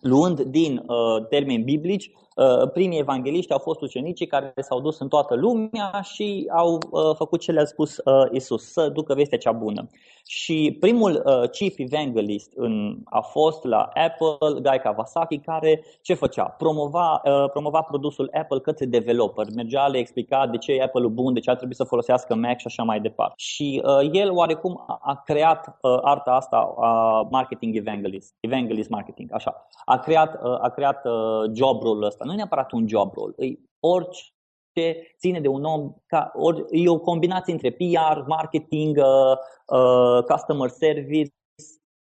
Luând 0.00 0.40
din 0.40 0.82
uh, 0.86 1.26
termeni 1.28 1.62
biblici, 1.62 2.10
Uh, 2.10 2.25
primii 2.72 2.98
evangeliști 2.98 3.52
au 3.52 3.58
fost 3.58 3.80
ucenicii 3.80 4.26
care 4.26 4.52
s-au 4.56 4.80
dus 4.80 4.98
în 4.98 5.08
toată 5.08 5.34
lumea 5.34 6.00
și 6.02 6.50
au 6.56 6.72
uh, 6.72 7.14
făcut 7.16 7.40
ce 7.40 7.52
le-a 7.52 7.64
spus 7.64 7.96
uh, 7.96 8.26
Isus, 8.32 8.72
să 8.72 8.88
ducă 8.88 9.14
vestea 9.14 9.38
cea 9.38 9.52
bună. 9.52 9.86
Și 10.28 10.76
primul 10.80 11.22
chief 11.50 11.74
evangelist 11.76 12.52
în, 12.54 12.98
a 13.04 13.20
fost 13.20 13.64
la 13.64 13.78
Apple, 13.78 14.60
Guy 14.60 14.78
Kawasaki, 14.82 15.38
care 15.38 15.84
ce 16.02 16.14
făcea? 16.14 16.44
Promova, 16.44 17.22
promova 17.52 17.80
produsul 17.80 18.30
Apple 18.32 18.60
către 18.60 18.84
developer. 18.84 19.46
Mergea, 19.54 19.86
le 19.86 19.98
explica 19.98 20.46
de 20.46 20.56
ce 20.56 20.72
e 20.72 20.82
Apple-ul 20.82 21.10
bun, 21.10 21.32
de 21.32 21.40
ce 21.40 21.50
ar 21.50 21.56
trebui 21.56 21.74
să 21.74 21.84
folosească 21.84 22.34
Mac 22.34 22.58
și 22.58 22.66
așa 22.66 22.82
mai 22.82 23.00
departe. 23.00 23.34
Și 23.36 23.82
el 24.12 24.30
oarecum 24.30 24.84
a, 24.86 24.98
a 25.02 25.22
creat 25.24 25.78
arta 26.02 26.30
asta 26.30 26.74
a 26.78 27.22
marketing 27.30 27.76
evangelist, 27.76 28.34
evangelist 28.40 28.88
marketing, 28.88 29.32
așa. 29.32 29.66
A 29.84 29.98
creat, 29.98 30.40
a 30.60 30.68
creat 30.68 31.06
job-ul 31.54 32.02
ăsta 32.02 32.24
nu 32.26 32.32
e 32.32 32.36
neapărat 32.36 32.72
un 32.72 32.88
job 32.88 33.14
role, 33.14 33.34
e 33.36 33.58
orice 33.80 35.14
ține 35.18 35.40
de 35.40 35.48
un 35.48 35.64
om, 35.64 35.94
ca, 36.06 36.32
ori, 36.34 36.64
e 36.70 36.88
o 36.88 36.98
combinație 36.98 37.52
între 37.52 37.70
PR, 37.70 38.20
marketing, 38.26 38.96
uh, 38.96 39.36
uh, 39.78 40.24
customer 40.24 40.68
service, 40.68 41.30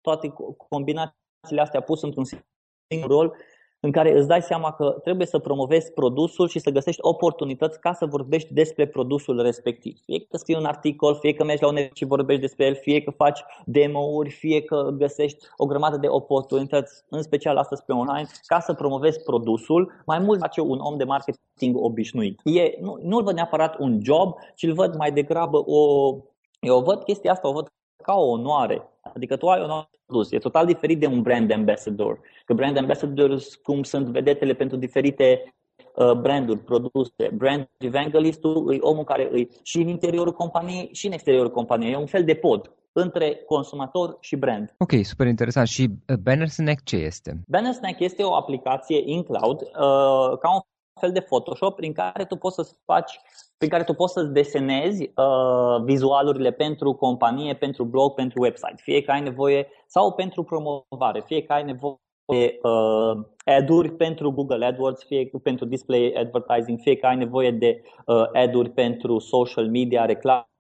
toate 0.01 0.34
combinațiile 0.70 1.62
astea 1.62 1.82
puse 1.82 2.06
într-un 2.06 2.24
singur 2.24 3.10
rol 3.10 3.36
în 3.84 3.92
care 3.92 4.18
îți 4.18 4.28
dai 4.28 4.42
seama 4.42 4.72
că 4.72 4.98
trebuie 5.04 5.28
să 5.28 5.40
promovezi 5.40 5.92
produsul 5.92 6.48
și 6.48 6.60
să 6.60 6.70
găsești 6.70 7.02
oportunități 7.02 7.80
ca 7.80 7.94
să 7.94 8.06
vorbești 8.06 8.54
despre 8.54 8.88
produsul 8.88 9.42
respectiv. 9.42 9.98
Fie 10.06 10.20
că 10.20 10.38
scrii 10.38 10.56
un 10.56 10.66
articol, 10.66 11.16
fie 11.16 11.34
că 11.34 11.44
mergi 11.44 11.62
la 11.62 11.68
un 11.68 11.78
și 11.94 12.06
vorbești 12.06 12.42
despre 12.42 12.66
el, 12.66 12.76
fie 12.76 13.02
că 13.02 13.12
faci 13.12 13.40
demo-uri, 13.66 14.30
fie 14.30 14.62
că 14.62 14.90
găsești 14.98 15.46
o 15.58 15.66
grămadă 15.66 15.98
de 15.98 16.08
oportunități, 16.08 17.04
în 17.10 17.22
special 17.22 17.58
astăzi 17.58 17.84
pe 17.84 17.92
online, 17.92 18.28
ca 18.46 18.60
să 18.60 18.74
promovezi 18.74 19.24
produsul, 19.24 19.92
mai 20.06 20.20
mult 20.20 20.40
face 20.40 20.62
un 20.62 20.80
om 20.80 20.98
de 20.98 21.04
marketing 21.04 21.76
obișnuit. 21.76 22.40
E, 22.44 22.78
nu, 22.82 23.00
nu-l 23.02 23.24
văd 23.24 23.36
neapărat 23.36 23.80
un 23.80 24.00
job, 24.04 24.36
ci 24.56 24.64
îl 24.64 24.74
văd 24.74 24.96
mai 24.96 25.12
degrabă 25.12 25.58
o... 25.66 26.12
Eu 26.60 26.80
văd 26.80 27.04
chestia 27.04 27.32
asta, 27.32 27.48
o 27.48 27.54
văd 27.54 27.68
ca 28.04 28.14
o 28.14 28.30
onoare. 28.30 28.90
Adică 29.15 29.36
tu 29.36 29.48
ai 29.48 29.62
onoare 29.62 29.89
plus. 30.06 30.32
E 30.32 30.38
total 30.38 30.65
diferit 30.65 31.00
de 31.00 31.06
un 31.06 31.22
brand 31.22 31.51
ambassador. 31.51 32.20
Că 32.46 32.53
brand 32.53 32.77
ambassadors, 32.77 33.56
cum 33.56 33.84
sunt 33.84 34.08
vedetele 34.08 34.53
pentru 34.53 34.77
diferite 34.77 35.53
uh, 35.96 36.12
branduri, 36.12 36.60
produse. 36.60 37.30
Brand 37.34 37.70
evangelistul 37.77 38.74
e 38.74 38.77
omul 38.80 39.03
care 39.03 39.30
îi 39.32 39.50
și 39.63 39.77
în 39.77 39.88
interiorul 39.88 40.34
companiei 40.34 40.89
și 40.91 41.06
în 41.06 41.12
exteriorul 41.12 41.51
companiei. 41.51 41.91
E 41.91 41.98
un 41.98 42.06
fel 42.06 42.24
de 42.24 42.34
pod 42.34 42.72
între 42.94 43.36
consumator 43.46 44.18
și 44.20 44.36
brand. 44.36 44.75
Ok, 44.77 44.91
super 45.03 45.27
interesant. 45.27 45.68
Și 45.68 45.89
uh, 46.08 46.15
Banner 46.15 46.48
Snack 46.48 46.84
ce 46.84 46.96
este? 46.96 47.41
Banner 47.48 47.74
Snack 47.74 48.00
este 48.00 48.24
o 48.24 48.36
aplicație 48.36 49.01
in 49.06 49.24
cloud 49.24 49.62
uh, 49.62 50.38
ca 50.39 50.53
un 50.53 50.62
fel 51.01 51.12
de 51.12 51.22
Photoshop 51.22 51.75
prin 51.75 51.93
care 51.93 52.25
tu 52.25 52.36
poți 52.36 52.55
să 52.55 52.75
faci 52.86 53.20
prin 53.58 53.74
care 53.74 53.84
tu 53.84 53.93
poți 53.93 54.13
să 54.13 54.24
desenezi 54.24 55.12
uh, 55.15 55.84
vizualurile 55.84 56.51
pentru 56.51 56.93
companie, 56.93 57.53
pentru 57.53 57.84
blog, 57.84 58.13
pentru 58.13 58.41
website, 58.41 58.75
fie 58.75 59.01
că 59.01 59.12
ai 59.12 59.22
nevoie 59.22 59.67
sau 59.88 60.13
pentru 60.13 60.43
promovare, 60.43 61.22
fie 61.25 61.43
că 61.43 61.53
ai 61.53 61.63
nevoie 61.63 62.00
de 62.25 62.60
uh, 62.63 63.24
ad-uri 63.46 63.91
pentru 63.91 64.31
Google 64.31 64.65
AdWords, 64.65 65.03
fie 65.05 65.31
pentru 65.43 65.65
display 65.65 66.13
advertising, 66.17 66.79
fie 66.79 66.96
că 66.96 67.05
ai 67.05 67.15
nevoie 67.15 67.51
de 67.51 67.81
uh, 68.05 68.24
ad-uri 68.34 68.70
pentru 68.70 69.20
social 69.20 69.70
media, 69.70 70.05
reclame 70.05 70.50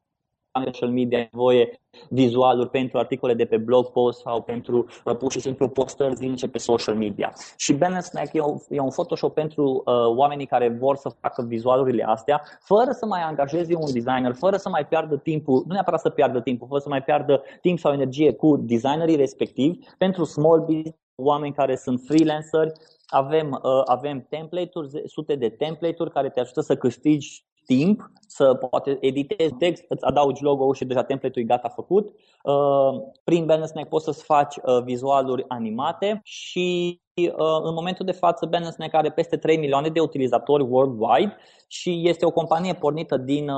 social 0.59 0.89
media 0.89 1.17
ai 1.17 1.29
nevoie 1.31 1.79
vizualuri 2.09 2.69
pentru 2.69 2.97
articole 2.97 3.33
de 3.33 3.45
pe 3.45 3.57
blog 3.57 3.87
post 3.87 4.19
sau 4.19 4.41
pentru 4.41 4.85
uh, 5.05 5.15
pur 5.15 5.31
și 5.31 5.39
simplu 5.39 5.67
postări 5.67 6.15
zilnice 6.15 6.47
pe 6.47 6.57
social 6.57 6.95
media. 6.95 7.33
Și 7.57 7.73
Banner 7.73 8.01
Snack 8.01 8.33
e 8.33 8.41
un, 8.41 8.57
e 8.69 8.79
un 8.79 8.89
Photoshop 8.89 9.33
pentru 9.33 9.83
uh, 9.85 9.93
oamenii 10.15 10.45
care 10.45 10.69
vor 10.69 10.95
să 10.95 11.09
facă 11.19 11.45
vizualurile 11.47 12.03
astea, 12.03 12.41
fără 12.59 12.91
să 12.91 13.05
mai 13.05 13.21
angajeze 13.21 13.75
un 13.75 13.93
designer, 13.93 14.33
fără 14.33 14.57
să 14.57 14.69
mai 14.69 14.85
piardă 14.85 15.17
timpul, 15.17 15.63
nu 15.67 15.73
neapărat 15.73 15.99
să 15.99 16.09
piardă 16.09 16.41
timpul, 16.41 16.67
fără 16.67 16.79
să 16.79 16.89
mai 16.89 17.03
piardă 17.03 17.41
timp 17.61 17.79
sau 17.79 17.93
energie 17.93 18.33
cu 18.33 18.57
designerii 18.57 19.15
respectivi, 19.15 19.77
pentru 19.97 20.23
small 20.23 20.59
business, 20.59 20.99
oameni 21.15 21.53
care 21.53 21.75
sunt 21.75 22.01
freelanceri, 22.07 22.71
avem, 23.07 23.51
uh, 23.51 23.81
avem 23.85 24.25
template-uri, 24.29 24.89
sute 25.05 25.35
de 25.35 25.49
template-uri 25.49 26.11
care 26.11 26.29
te 26.29 26.39
ajută 26.39 26.61
să 26.61 26.75
câștigi 26.75 27.45
timp 27.65 28.11
să 28.31 28.53
poate 28.53 28.97
editezi 29.01 29.53
text, 29.53 29.85
îți 29.87 30.05
adaugi 30.05 30.43
logo-ul 30.43 30.73
și 30.73 30.85
deja 30.85 31.03
template-ul 31.03 31.45
e 31.45 31.47
gata 31.47 31.69
făcut. 31.69 32.13
Uh, 32.43 33.01
prin 33.23 33.47
Snack 33.65 33.89
poți 33.89 34.05
să-ți 34.05 34.23
faci 34.23 34.55
uh, 34.55 34.83
vizualuri 34.83 35.45
animate 35.47 36.19
și 36.23 36.99
uh, 37.15 37.61
în 37.63 37.73
momentul 37.73 38.05
de 38.05 38.11
față 38.11 38.49
Snack 38.71 38.93
are 38.93 39.11
peste 39.11 39.37
3 39.37 39.57
milioane 39.57 39.89
de 39.89 39.99
utilizatori 39.99 40.63
worldwide 40.63 41.35
și 41.67 42.01
este 42.03 42.25
o 42.25 42.31
companie 42.31 42.73
pornită 42.73 43.17
din, 43.17 43.51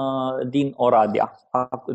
din 0.49 0.73
Oradea, 0.75 1.39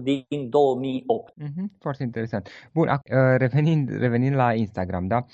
din 0.03 0.49
2008. 0.49 1.33
Mm-hmm, 1.33 1.79
foarte 1.81 2.03
interesant. 2.03 2.49
Bun, 2.75 3.00
revenind, 3.37 3.88
revenind 3.99 4.35
la 4.35 4.55
Instagram, 4.55 5.07
da? 5.07 5.25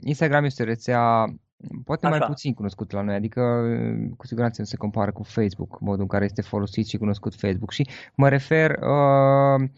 Instagram 0.00 0.44
este 0.44 0.62
o 0.62 0.66
rețea 0.66 1.24
Poate 1.84 2.06
Așa. 2.06 2.16
mai 2.16 2.26
puțin 2.26 2.54
cunoscut 2.54 2.90
la 2.90 3.00
noi, 3.00 3.14
adică 3.14 3.62
cu 4.16 4.26
siguranță 4.26 4.60
nu 4.60 4.66
se 4.66 4.76
compară 4.76 5.12
cu 5.12 5.22
Facebook, 5.22 5.80
modul 5.80 6.00
în 6.00 6.06
care 6.06 6.24
este 6.24 6.42
folosit 6.42 6.86
și 6.86 6.96
cunoscut 6.96 7.34
Facebook 7.34 7.70
și 7.70 7.88
mă 8.14 8.28
refer 8.28 8.70
uh, 8.70 9.68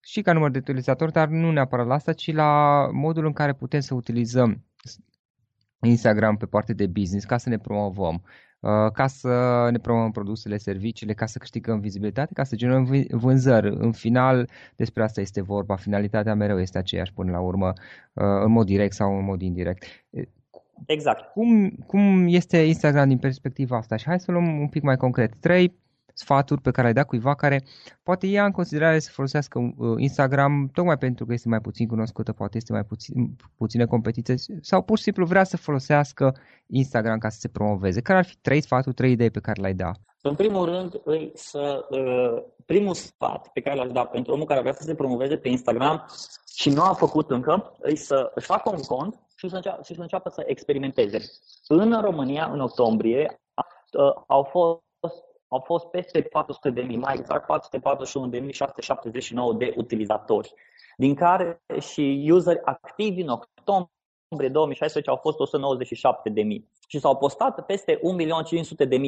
și 0.00 0.22
ca 0.22 0.32
număr 0.32 0.50
de 0.50 0.58
utilizatori, 0.58 1.12
dar 1.12 1.28
nu 1.28 1.50
neapărat 1.50 1.86
la 1.86 1.94
asta, 1.94 2.12
ci 2.12 2.32
la 2.32 2.88
modul 2.92 3.26
în 3.26 3.32
care 3.32 3.52
putem 3.52 3.80
să 3.80 3.94
utilizăm 3.94 4.64
Instagram 5.80 6.36
pe 6.36 6.46
partea 6.46 6.74
de 6.74 6.86
business 6.86 7.24
ca 7.24 7.36
să 7.36 7.48
ne 7.48 7.58
promovăm, 7.58 8.22
uh, 8.60 8.90
ca 8.92 9.06
să 9.06 9.68
ne 9.70 9.78
promovăm 9.78 10.10
produsele, 10.10 10.56
serviciile, 10.56 11.12
ca 11.12 11.26
să 11.26 11.38
câștigăm 11.38 11.80
vizibilitate, 11.80 12.32
ca 12.32 12.44
să 12.44 12.56
generăm 12.56 13.06
vânzări. 13.10 13.76
În 13.78 13.92
final, 13.92 14.48
despre 14.76 15.02
asta 15.02 15.20
este 15.20 15.42
vorba. 15.42 15.76
Finalitatea 15.76 16.34
mereu 16.34 16.60
este 16.60 16.78
aceeași 16.78 17.12
până 17.12 17.30
la 17.30 17.40
urmă, 17.40 17.72
uh, 18.12 18.24
în 18.44 18.50
mod 18.50 18.66
direct 18.66 18.94
sau 18.94 19.18
în 19.18 19.24
mod 19.24 19.42
indirect. 19.42 19.84
Exact. 20.86 21.32
Cum, 21.32 21.70
cum 21.86 22.26
este 22.28 22.58
Instagram 22.58 23.08
din 23.08 23.18
perspectiva 23.18 23.76
asta? 23.76 23.96
Și 23.96 24.04
hai 24.06 24.20
să 24.20 24.30
luăm 24.30 24.60
un 24.60 24.68
pic 24.68 24.82
mai 24.82 24.96
concret. 24.96 25.34
Trei 25.40 25.82
sfaturi 26.14 26.60
pe 26.60 26.70
care 26.70 26.86
ai 26.86 26.92
dat 26.92 27.06
cuiva 27.06 27.34
care 27.34 27.64
poate 28.02 28.26
ia 28.26 28.44
în 28.44 28.50
considerare 28.50 28.98
să 28.98 29.10
folosească 29.12 29.58
uh, 29.58 29.94
Instagram 29.96 30.70
tocmai 30.72 30.98
pentru 30.98 31.26
că 31.26 31.32
este 31.32 31.48
mai 31.48 31.60
puțin 31.60 31.88
cunoscută, 31.88 32.32
poate 32.32 32.56
este 32.56 32.72
mai 32.72 32.84
puțin, 32.84 33.36
puține 33.56 33.84
competiție 33.84 34.34
sau 34.60 34.82
pur 34.82 34.96
și 34.96 35.02
simplu 35.02 35.26
vrea 35.26 35.44
să 35.44 35.56
folosească 35.56 36.36
Instagram 36.66 37.18
ca 37.18 37.28
să 37.28 37.38
se 37.38 37.48
promoveze. 37.48 38.00
Care 38.00 38.18
ar 38.18 38.24
fi 38.24 38.36
trei 38.36 38.60
sfaturi, 38.60 38.94
trei 38.94 39.12
idei 39.12 39.30
pe 39.30 39.40
care 39.40 39.60
le-ai 39.60 39.74
da? 39.74 39.90
În 40.22 40.34
primul 40.34 40.64
rând, 40.64 41.00
îi 41.04 41.30
să, 41.34 41.86
uh, 41.90 42.42
primul 42.66 42.94
sfat 42.94 43.48
pe 43.48 43.60
care 43.60 43.76
l-aș 43.76 43.90
da 43.92 44.04
pentru 44.04 44.32
omul 44.32 44.46
care 44.46 44.60
vrea 44.60 44.72
să 44.72 44.82
se 44.82 44.94
promoveze 44.94 45.36
pe 45.36 45.48
Instagram 45.48 46.06
și 46.54 46.70
nu 46.70 46.82
a 46.82 46.92
făcut 46.92 47.30
încă, 47.30 47.76
îi 47.80 47.96
să 47.96 48.32
își 48.34 48.46
facă 48.46 48.70
un 48.70 48.82
cont 48.82 49.24
și 49.44 49.50
să, 49.50 49.56
înceapă, 49.56 49.82
și 49.82 49.94
să 49.94 50.00
înceapă 50.00 50.28
să 50.28 50.42
experimenteze. 50.46 51.18
În 51.68 52.00
România, 52.00 52.48
în 52.52 52.60
octombrie, 52.60 53.40
au 54.26 54.42
fost 54.42 54.82
au 55.48 55.60
fost 55.60 55.86
peste 55.86 56.22
400 56.22 56.70
de 56.70 56.82
mii, 56.82 56.96
mai 56.96 57.14
exact 57.18 57.44
441.679 57.44 57.48
de 59.58 59.74
utilizatori, 59.76 60.54
din 60.96 61.14
care 61.14 61.62
și 61.80 62.30
useri 62.32 62.60
activi 62.64 63.20
în 63.20 63.28
octombrie 63.28 64.48
2016 64.48 65.10
au 65.10 65.16
fost 65.16 65.38
197 65.38 66.28
de 66.28 66.42
mii 66.42 66.68
și 66.88 66.98
s-au 66.98 67.16
postat 67.16 67.66
peste 67.66 67.96
1.500.000 67.96 68.00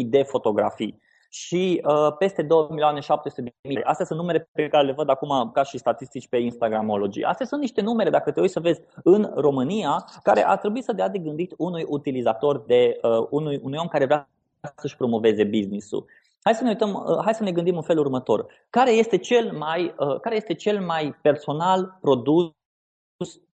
de 0.04 0.22
fotografii 0.22 1.00
și 1.30 1.82
uh, 1.84 2.16
peste 2.18 2.42
2 2.42 2.66
milioane 2.68 3.00
700 3.00 3.42
de 3.42 3.68
mii. 3.68 3.82
Astea 3.82 4.04
sunt 4.04 4.18
numere 4.18 4.48
pe 4.52 4.68
care 4.68 4.86
le 4.86 4.92
văd 4.92 5.10
acum 5.10 5.50
ca 5.52 5.62
și 5.62 5.78
statistici 5.78 6.28
pe 6.28 6.36
Instagramology. 6.36 7.22
Astea 7.22 7.46
sunt 7.46 7.60
niște 7.60 7.80
numere, 7.80 8.10
dacă 8.10 8.30
te 8.30 8.40
uiți 8.40 8.52
să 8.52 8.60
vezi, 8.60 8.80
în 9.02 9.32
România, 9.34 10.04
care 10.22 10.46
ar 10.46 10.58
trebui 10.58 10.82
să 10.82 10.92
dea 10.92 11.08
de 11.08 11.18
gândit 11.18 11.54
unui 11.56 11.84
utilizator, 11.88 12.64
de 12.66 12.98
uh, 13.02 13.26
unui, 13.30 13.60
unui 13.62 13.78
om 13.80 13.86
care 13.86 14.04
vrea 14.04 14.28
să-și 14.76 14.96
promoveze 14.96 15.44
business-ul. 15.44 16.04
Hai 16.42 16.54
să 16.54 16.62
ne 16.62 16.68
uităm, 16.68 17.04
uh, 17.06 17.18
hai 17.24 17.34
să 17.34 17.42
ne 17.42 17.52
gândim 17.52 17.76
în 17.76 17.82
felul 17.82 18.04
următor. 18.04 18.46
Care 18.70 18.90
este 18.90 19.16
cel 19.16 19.52
mai, 19.58 19.94
uh, 19.98 20.20
care 20.20 20.36
este 20.36 20.54
cel 20.54 20.80
mai 20.80 21.14
personal 21.22 21.98
produs 22.00 22.54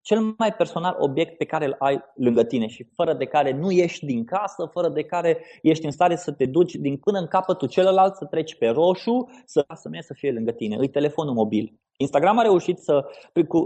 cel 0.03 0.35
mai 0.37 0.53
personal 0.53 0.95
obiect 0.99 1.37
pe 1.37 1.45
care 1.45 1.65
îl 1.65 1.75
ai 1.79 1.99
lângă 2.15 2.43
tine 2.43 2.67
și 2.67 2.87
fără 2.95 3.13
de 3.13 3.25
care 3.25 3.51
nu 3.51 3.71
ieși 3.71 4.05
din 4.05 4.25
casă, 4.25 4.69
fără 4.71 4.89
de 4.89 5.03
care 5.03 5.43
ești 5.61 5.85
în 5.85 5.91
stare 5.91 6.15
să 6.15 6.31
te 6.31 6.45
duci 6.45 6.75
din 6.75 6.97
până 6.97 7.19
în 7.19 7.27
capătul 7.27 7.67
celălalt, 7.67 8.15
să 8.15 8.25
treci 8.25 8.55
pe 8.55 8.67
roșu, 8.67 9.29
să 9.45 9.65
să 9.73 9.89
mergi 9.89 10.07
să 10.07 10.13
fie 10.13 10.31
lângă 10.31 10.51
tine. 10.51 10.75
Îi 10.75 10.89
telefonul 10.89 11.33
mobil. 11.33 11.73
Instagram 11.97 12.37
a 12.37 12.41
reușit 12.41 12.77
să, 12.77 13.05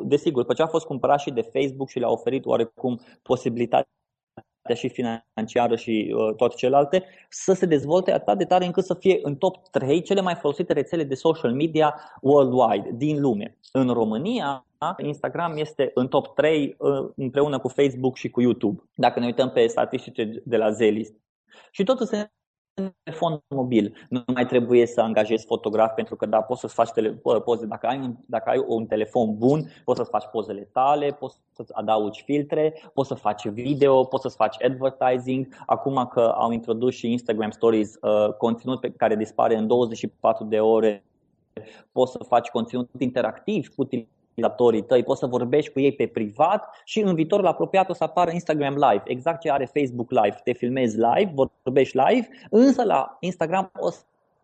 desigur, 0.06 0.42
după 0.42 0.54
ce 0.54 0.62
a 0.62 0.68
fost 0.68 0.86
cumpărat 0.86 1.20
și 1.20 1.32
de 1.32 1.42
Facebook 1.42 1.90
și 1.90 2.00
le-a 2.00 2.10
oferit 2.10 2.46
oarecum 2.46 3.00
posibilitatea 3.22 3.88
și 4.76 4.90
financiară 4.90 5.76
și 5.76 6.14
uh, 6.16 6.36
toate 6.36 6.56
celelalte, 6.56 7.04
să 7.30 7.54
se 7.54 7.66
dezvolte 7.66 8.12
atât 8.12 8.38
de 8.38 8.46
tare 8.46 8.66
încât 8.66 8.86
să 8.86 8.94
fie 8.94 9.20
în 9.22 9.36
top 9.36 9.68
3 9.70 10.02
cele 10.02 10.22
mai 10.22 10.36
folosite 10.36 10.74
rețele 10.74 11.04
de 11.04 11.16
social 11.16 11.54
media 11.54 11.96
worldwide, 12.22 12.90
din 12.94 13.22
lume. 13.22 13.58
În 13.72 13.90
România, 13.90 14.67
Instagram 14.98 15.58
este 15.58 15.92
în 15.94 16.08
top 16.08 16.36
3 16.36 16.76
uh, 16.78 17.10
împreună 17.16 17.60
cu 17.60 17.68
Facebook 17.68 18.16
și 18.16 18.30
cu 18.30 18.42
YouTube, 18.42 18.84
dacă 18.96 19.20
ne 19.20 19.26
uităm 19.26 19.50
pe 19.50 19.68
statistice 19.68 20.42
de 20.46 20.58
la 20.58 20.72
Zelist. 20.72 21.14
Și 21.72 21.84
totul 21.84 22.06
se 22.06 22.32
telefon 23.04 23.44
mobil. 23.48 23.94
Nu 24.10 24.24
mai 24.34 24.46
trebuie 24.46 24.86
să 24.86 25.02
angajezi 25.02 25.46
fotograf 25.46 25.94
pentru 25.94 26.16
că 26.16 26.26
da, 26.26 26.42
poți 26.42 26.60
să 26.60 26.68
faci 26.68 26.90
tele, 26.90 27.22
poze. 27.46 27.66
Dacă 27.66 27.88
ai, 27.88 28.18
dacă 28.26 28.50
ai 28.50 28.64
un 28.68 28.86
telefon 28.86 29.38
bun, 29.38 29.62
poți 29.84 30.00
să 30.00 30.04
faci 30.04 30.26
pozele 30.32 30.70
tale, 30.74 31.08
poți 31.20 31.38
să 31.54 31.66
adaugi 31.72 32.24
filtre, 32.24 32.82
poți 32.94 33.08
să 33.08 33.14
faci 33.14 33.48
video, 33.48 34.04
poți 34.04 34.22
să 34.22 34.38
faci 34.38 34.64
advertising. 34.64 35.48
Acum 35.66 36.10
că 36.14 36.22
au 36.22 36.52
introdus 36.52 36.96
și 36.96 37.12
Instagram 37.12 37.50
Stories, 37.50 37.96
uh, 38.02 38.34
conținut 38.34 38.80
pe 38.80 38.92
care 38.92 39.16
dispare 39.16 39.56
în 39.56 39.68
24 39.68 40.44
de 40.44 40.60
ore, 40.60 41.04
poți 41.92 42.12
să 42.12 42.24
faci 42.28 42.48
conținut 42.48 42.90
interactiv 42.98 43.68
cu 43.76 43.84
utilizatorii 44.38 44.84
tăi, 44.84 45.04
poți 45.04 45.20
să 45.20 45.26
vorbești 45.26 45.72
cu 45.72 45.80
ei 45.80 45.92
pe 45.92 46.08
privat 46.08 46.70
și 46.84 47.00
în 47.00 47.16
viitorul 47.16 47.46
apropiat 47.46 47.90
o 47.90 47.94
să 47.94 48.04
apară 48.04 48.32
Instagram 48.32 48.74
Live, 48.74 49.02
exact 49.06 49.42
ce 49.42 49.52
are 49.52 49.70
Facebook 49.74 50.12
Live. 50.12 50.40
Te 50.44 50.54
filmezi 50.54 50.96
live, 50.96 51.34
vorbești 51.64 51.98
live, 51.98 52.28
însă 52.50 52.84
la 52.84 53.18
Instagram 53.20 53.72
o 53.80 53.90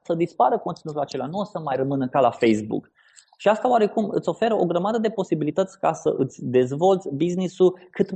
să 0.01 0.13
dispară 0.13 0.58
conținutul 0.58 1.01
acela, 1.01 1.25
nu 1.25 1.39
o 1.39 1.43
să 1.43 1.60
mai 1.60 1.75
rămână 1.75 2.08
ca 2.08 2.19
la 2.19 2.32
Facebook. 2.32 2.91
Și 3.38 3.47
asta 3.47 3.69
oarecum 3.69 4.10
îți 4.12 4.29
oferă 4.29 4.53
o 4.53 4.65
grămadă 4.65 4.97
de 4.97 5.10
posibilități 5.10 5.79
ca 5.79 5.93
să 5.93 6.15
îți 6.17 6.45
dezvolți 6.45 7.10
business-ul 7.13 7.79
cât 7.91 8.10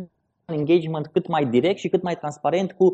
engagement 0.46 1.08
cât 1.08 1.28
mai 1.28 1.46
direct 1.46 1.80
și 1.80 1.90
cât 1.90 2.02
mai 2.02 2.18
transparent 2.18 2.72
cu 2.72 2.94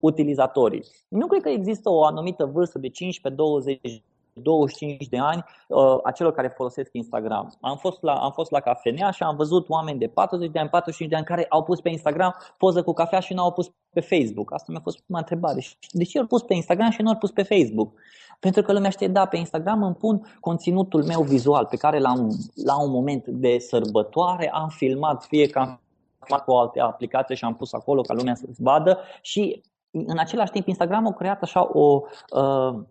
Utilizatorii. 0.00 0.84
Nu 1.08 1.26
cred 1.26 1.42
că 1.42 1.48
există 1.48 1.90
o 1.90 2.04
anumită 2.04 2.44
vârstă 2.44 2.78
de 2.78 2.88
15, 2.88 3.42
20, 3.42 4.02
25 4.42 5.08
de 5.08 5.18
ani 5.18 5.44
uh, 5.68 5.98
a 6.02 6.10
celor 6.10 6.32
care 6.32 6.52
folosesc 6.56 6.90
Instagram. 6.92 7.56
Am 7.60 7.76
fost, 7.76 8.02
la, 8.02 8.12
am 8.12 8.30
fost 8.30 8.50
la 8.50 8.60
cafenea 8.60 9.10
și 9.10 9.22
am 9.22 9.36
văzut 9.36 9.68
oameni 9.68 9.98
de 9.98 10.06
40 10.06 10.50
de 10.50 10.58
ani, 10.58 10.68
45 10.68 11.10
de 11.10 11.16
ani 11.16 11.24
care 11.24 11.46
au 11.48 11.62
pus 11.62 11.80
pe 11.80 11.88
Instagram 11.88 12.34
poză 12.58 12.82
cu 12.82 12.92
cafea 12.92 13.20
și 13.20 13.34
nu 13.34 13.42
au 13.42 13.52
pus 13.52 13.72
pe 13.92 14.00
Facebook. 14.00 14.52
Asta 14.52 14.66
mi-a 14.68 14.80
fost 14.80 15.00
prima 15.00 15.18
întrebare. 15.18 15.62
De 15.90 16.04
ce 16.04 16.18
au 16.18 16.26
pus 16.26 16.42
pe 16.42 16.54
Instagram 16.54 16.90
și 16.90 17.02
nu 17.02 17.08
au 17.08 17.16
pus 17.16 17.30
pe 17.30 17.42
Facebook? 17.42 17.92
Pentru 18.40 18.62
că 18.62 18.72
lumea 18.72 18.90
știe, 18.90 19.08
da, 19.08 19.24
pe 19.24 19.36
Instagram 19.36 19.82
îmi 19.82 19.94
pun 19.94 20.36
conținutul 20.40 21.04
meu 21.04 21.22
vizual 21.22 21.66
pe 21.66 21.76
care 21.76 21.98
l-am, 21.98 22.36
la 22.64 22.82
un 22.82 22.90
moment 22.90 23.26
de 23.26 23.58
sărbătoare 23.58 24.50
am 24.52 24.68
filmat, 24.68 25.24
fie 25.24 25.46
că 25.46 25.58
am 25.58 25.80
filmat 26.20 26.44
cu 26.44 26.50
o 26.50 26.58
altă 26.58 26.82
aplicație 26.82 27.34
și 27.34 27.44
am 27.44 27.54
pus 27.54 27.72
acolo 27.72 28.00
ca 28.00 28.14
lumea 28.14 28.34
să-ți 28.34 28.62
vadă 28.62 28.98
și 29.22 29.62
în 29.90 30.18
același 30.18 30.50
timp, 30.50 30.66
Instagram 30.66 31.06
a 31.06 31.12
creat 31.12 31.42
așa 31.42 31.78
o, 31.78 32.02
uh, 32.30 32.82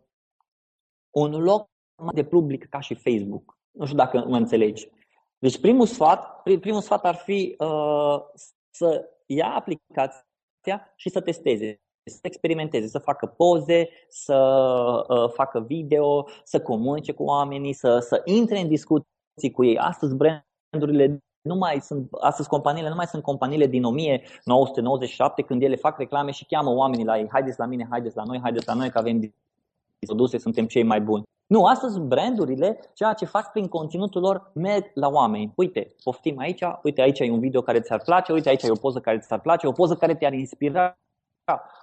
un 1.10 1.32
loc 1.32 1.70
de 2.14 2.24
public 2.24 2.70
ca 2.70 2.80
și 2.80 2.96
Facebook. 2.96 3.58
Nu 3.72 3.86
știu 3.86 3.98
dacă 3.98 4.26
mă 4.28 4.36
înțelegi. 4.36 4.90
Deci 5.40 5.60
primul 5.60 5.86
sfat, 5.86 6.42
primul 6.42 6.82
sfat 6.82 7.06
ar 7.06 7.16
fi 7.16 7.56
uh, 7.60 8.20
să 8.70 9.10
ia 9.26 9.54
aplicația 9.54 10.94
și 10.96 11.10
să 11.10 11.22
testeze, 11.22 11.82
să 12.04 12.20
experimenteze, 12.22 12.88
să 12.88 13.00
facă 13.00 13.26
poze, 13.26 13.90
să 14.08 14.36
uh, 15.08 15.30
facă 15.30 15.60
video, 15.60 16.28
să 16.44 16.62
comunice 16.62 17.12
cu 17.12 17.24
oamenii, 17.24 17.74
să, 17.74 18.00
să 18.00 18.22
intre 18.26 18.60
în 18.60 18.68
discuții 18.68 19.52
cu 19.54 19.64
ei. 19.64 19.78
Astăzi 19.78 20.16
brandurile 20.16 21.20
nu 21.48 21.56
mai 21.56 21.80
sunt, 21.82 22.08
astăzi 22.20 22.50
companiile 22.50 22.90
nu 22.90 22.96
mai 22.96 23.06
sunt 23.06 23.24
companiile 23.24 23.68
din 23.68 23.84
1997 23.84 25.42
când 25.42 25.62
ele 25.62 25.76
fac 25.76 25.98
reclame 25.98 26.32
și 26.32 26.46
cheamă 26.46 26.70
oamenii 26.70 27.06
la 27.06 27.18
ei, 27.18 27.28
haideți 27.32 27.60
la 27.60 27.66
mine, 27.66 27.88
haideți 27.90 28.16
la 28.16 28.24
noi, 28.24 28.40
haideți 28.42 28.68
la 28.68 28.74
noi 28.74 28.90
că 28.90 28.98
avem 28.98 29.34
produse, 30.00 30.38
suntem 30.38 30.66
cei 30.66 30.84
mai 30.84 31.02
buni. 31.02 31.24
Nu, 31.48 31.66
astăzi 31.66 32.00
brandurile, 32.00 32.80
ceea 32.94 33.14
ce 33.14 33.26
fac 33.26 33.52
prin 33.52 33.68
conținutul 33.68 34.22
lor, 34.22 34.52
merg 34.54 34.92
la 34.94 35.08
oameni. 35.08 35.52
Uite, 35.56 35.96
poftim 36.04 36.38
aici, 36.38 36.62
uite 36.84 37.02
aici 37.02 37.20
e 37.20 37.32
un 37.32 37.40
video 37.40 37.62
care 37.62 37.80
ți-ar 37.80 38.02
place, 38.02 38.32
uite 38.32 38.50
aici 38.50 38.64
e 38.64 38.72
o 38.72 38.76
poză 38.76 39.00
care 39.00 39.18
ți-ar 39.18 39.40
place, 39.40 39.68
o 39.68 39.72
poză 39.72 39.96
care 39.96 40.16
te-ar 40.16 40.34
inspira, 40.34 40.98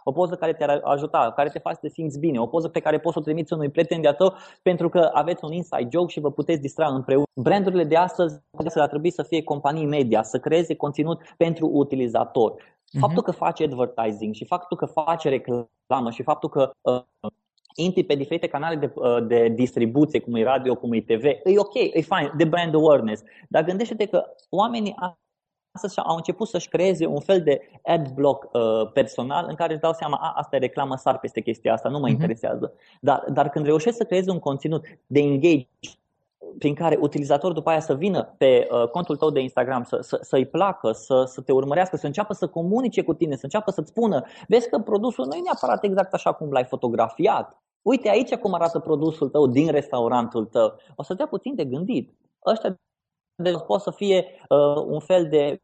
o 0.05 0.13
poză 0.13 0.35
care 0.35 0.53
te-ar 0.53 0.81
ajuta, 0.85 1.33
care 1.37 1.49
te 1.49 1.59
face 1.59 1.75
să 1.75 1.81
te 1.81 1.89
simți 1.93 2.19
bine, 2.19 2.41
o 2.41 2.47
poză 2.47 2.69
pe 2.69 2.81
care 2.81 2.99
poți 2.99 3.15
să 3.15 3.21
o 3.21 3.23
trimiți 3.23 3.53
unui 3.53 3.69
prieten 3.69 4.01
de-a 4.01 4.15
tău 4.15 4.35
pentru 4.63 4.89
că 4.89 5.11
aveți 5.13 5.45
un 5.45 5.53
inside 5.53 5.89
joke 5.93 6.13
și 6.13 6.21
vă 6.21 6.31
puteți 6.31 6.61
distra 6.61 6.87
împreună. 6.87 7.27
Brandurile 7.35 7.85
de 7.85 7.97
astăzi 7.97 8.41
ar 8.75 8.89
trebui 8.89 9.11
să 9.11 9.23
fie 9.23 9.43
companii 9.43 9.87
media, 9.87 10.23
să 10.23 10.39
creeze 10.39 10.75
conținut 10.75 11.21
pentru 11.37 11.67
utilizator. 11.73 12.53
Mhm. 12.53 13.01
Faptul 13.01 13.23
că 13.23 13.31
face 13.31 13.65
advertising 13.65 14.35
și 14.35 14.45
faptul 14.45 14.77
că 14.77 14.87
face 14.87 15.29
reclamă 15.29 16.11
și 16.11 16.23
faptul 16.23 16.49
că 16.49 16.71
uh, 16.81 17.03
intri 17.75 18.05
pe 18.05 18.15
diferite 18.15 18.47
canale 18.47 18.77
de, 18.77 18.93
uh, 18.95 19.27
de 19.27 19.49
distribuție, 19.49 20.21
cum 20.21 20.35
e 20.35 20.43
radio, 20.43 20.75
cum 20.75 20.93
e 20.93 21.01
TV, 21.01 21.25
e 21.25 21.59
ok, 21.59 21.75
e 21.75 22.01
fine, 22.01 22.33
de 22.37 22.45
brand 22.45 22.75
awareness. 22.75 23.23
Dar 23.49 23.65
gândește-te 23.65 24.07
că 24.07 24.25
oamenii 24.51 24.95
astăzi 25.75 25.99
au 25.99 26.17
început 26.17 26.49
să-și 26.49 26.69
creeze 26.69 27.07
un 27.07 27.21
fel 27.21 27.43
de 27.43 27.61
ad 27.83 28.09
block 28.09 28.49
uh, 28.53 28.93
personal 28.93 29.47
în 29.49 29.55
care 29.55 29.73
își 29.73 29.81
dau 29.81 29.93
seama, 29.93 30.17
a, 30.21 30.33
asta 30.37 30.57
e 30.57 30.59
reclamă, 30.59 30.97
sar 30.97 31.19
peste 31.19 31.41
chestia 31.41 31.73
asta, 31.73 31.89
nu 31.89 31.99
mă 31.99 32.07
uh-huh. 32.07 32.11
interesează. 32.11 32.73
Dar, 33.01 33.25
dar 33.33 33.49
când 33.49 33.65
reușești 33.65 33.99
să 33.99 34.05
creezi 34.05 34.29
un 34.29 34.39
conținut 34.39 34.85
de 35.07 35.21
engage 35.21 35.67
prin 36.59 36.75
care 36.75 36.99
utilizatorul 37.01 37.55
după 37.55 37.71
aia 37.71 37.81
să 37.81 37.95
vină 37.95 38.35
pe 38.39 38.69
uh, 38.71 38.89
contul 38.89 39.17
tău 39.17 39.31
de 39.31 39.41
Instagram, 39.41 39.83
să, 39.83 39.99
să, 40.01 40.19
să-i 40.23 40.47
placă, 40.47 40.93
să, 40.93 41.25
să 41.27 41.41
te 41.41 41.53
urmărească, 41.53 41.97
să 41.97 42.07
înceapă 42.07 42.33
să 42.33 42.47
comunice 42.47 43.03
cu 43.03 43.15
tine, 43.15 43.35
să 43.35 43.45
înceapă 43.45 43.71
să-ți 43.71 43.91
spună, 43.91 44.25
vezi 44.49 44.69
că 44.69 44.79
produsul 44.79 45.27
nu 45.27 45.35
e 45.35 45.41
neapărat 45.41 45.85
exact 45.85 46.15
așa 46.15 46.33
cum 46.33 46.51
l-ai 46.51 46.65
fotografiat. 46.65 47.63
Uite 47.83 48.09
aici 48.09 48.35
cum 48.35 48.55
arată 48.55 48.79
produsul 48.79 49.29
tău 49.29 49.47
din 49.47 49.71
restaurantul 49.71 50.45
tău. 50.45 50.77
O 50.97 51.03
să 51.03 51.15
dea 51.15 51.27
puțin 51.27 51.55
de 51.55 51.65
gândit. 51.65 52.15
Ăștia 52.47 52.79
de 53.43 53.55
pot 53.67 53.81
să 53.81 53.91
fie 53.91 54.27
uh, 54.49 54.83
un 54.87 55.01
fel 55.01 55.29
de 55.29 55.63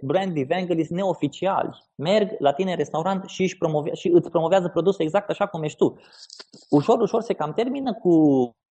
brand 0.00 0.36
evangelist 0.36 0.90
neoficiali. 0.90 1.84
Merg 1.94 2.34
la 2.38 2.52
tine 2.52 2.70
în 2.70 2.76
restaurant 2.76 3.28
și, 3.28 3.42
își 3.42 3.58
promovea, 3.58 3.92
și 3.92 4.08
îți 4.08 4.30
promovează 4.30 4.68
produsul 4.68 5.04
exact 5.04 5.30
așa 5.30 5.46
cum 5.46 5.62
ești 5.62 5.78
tu. 5.78 5.96
Ușor, 6.70 7.00
ușor 7.00 7.20
se 7.22 7.32
cam 7.32 7.52
termină 7.52 7.94
cu 7.94 8.08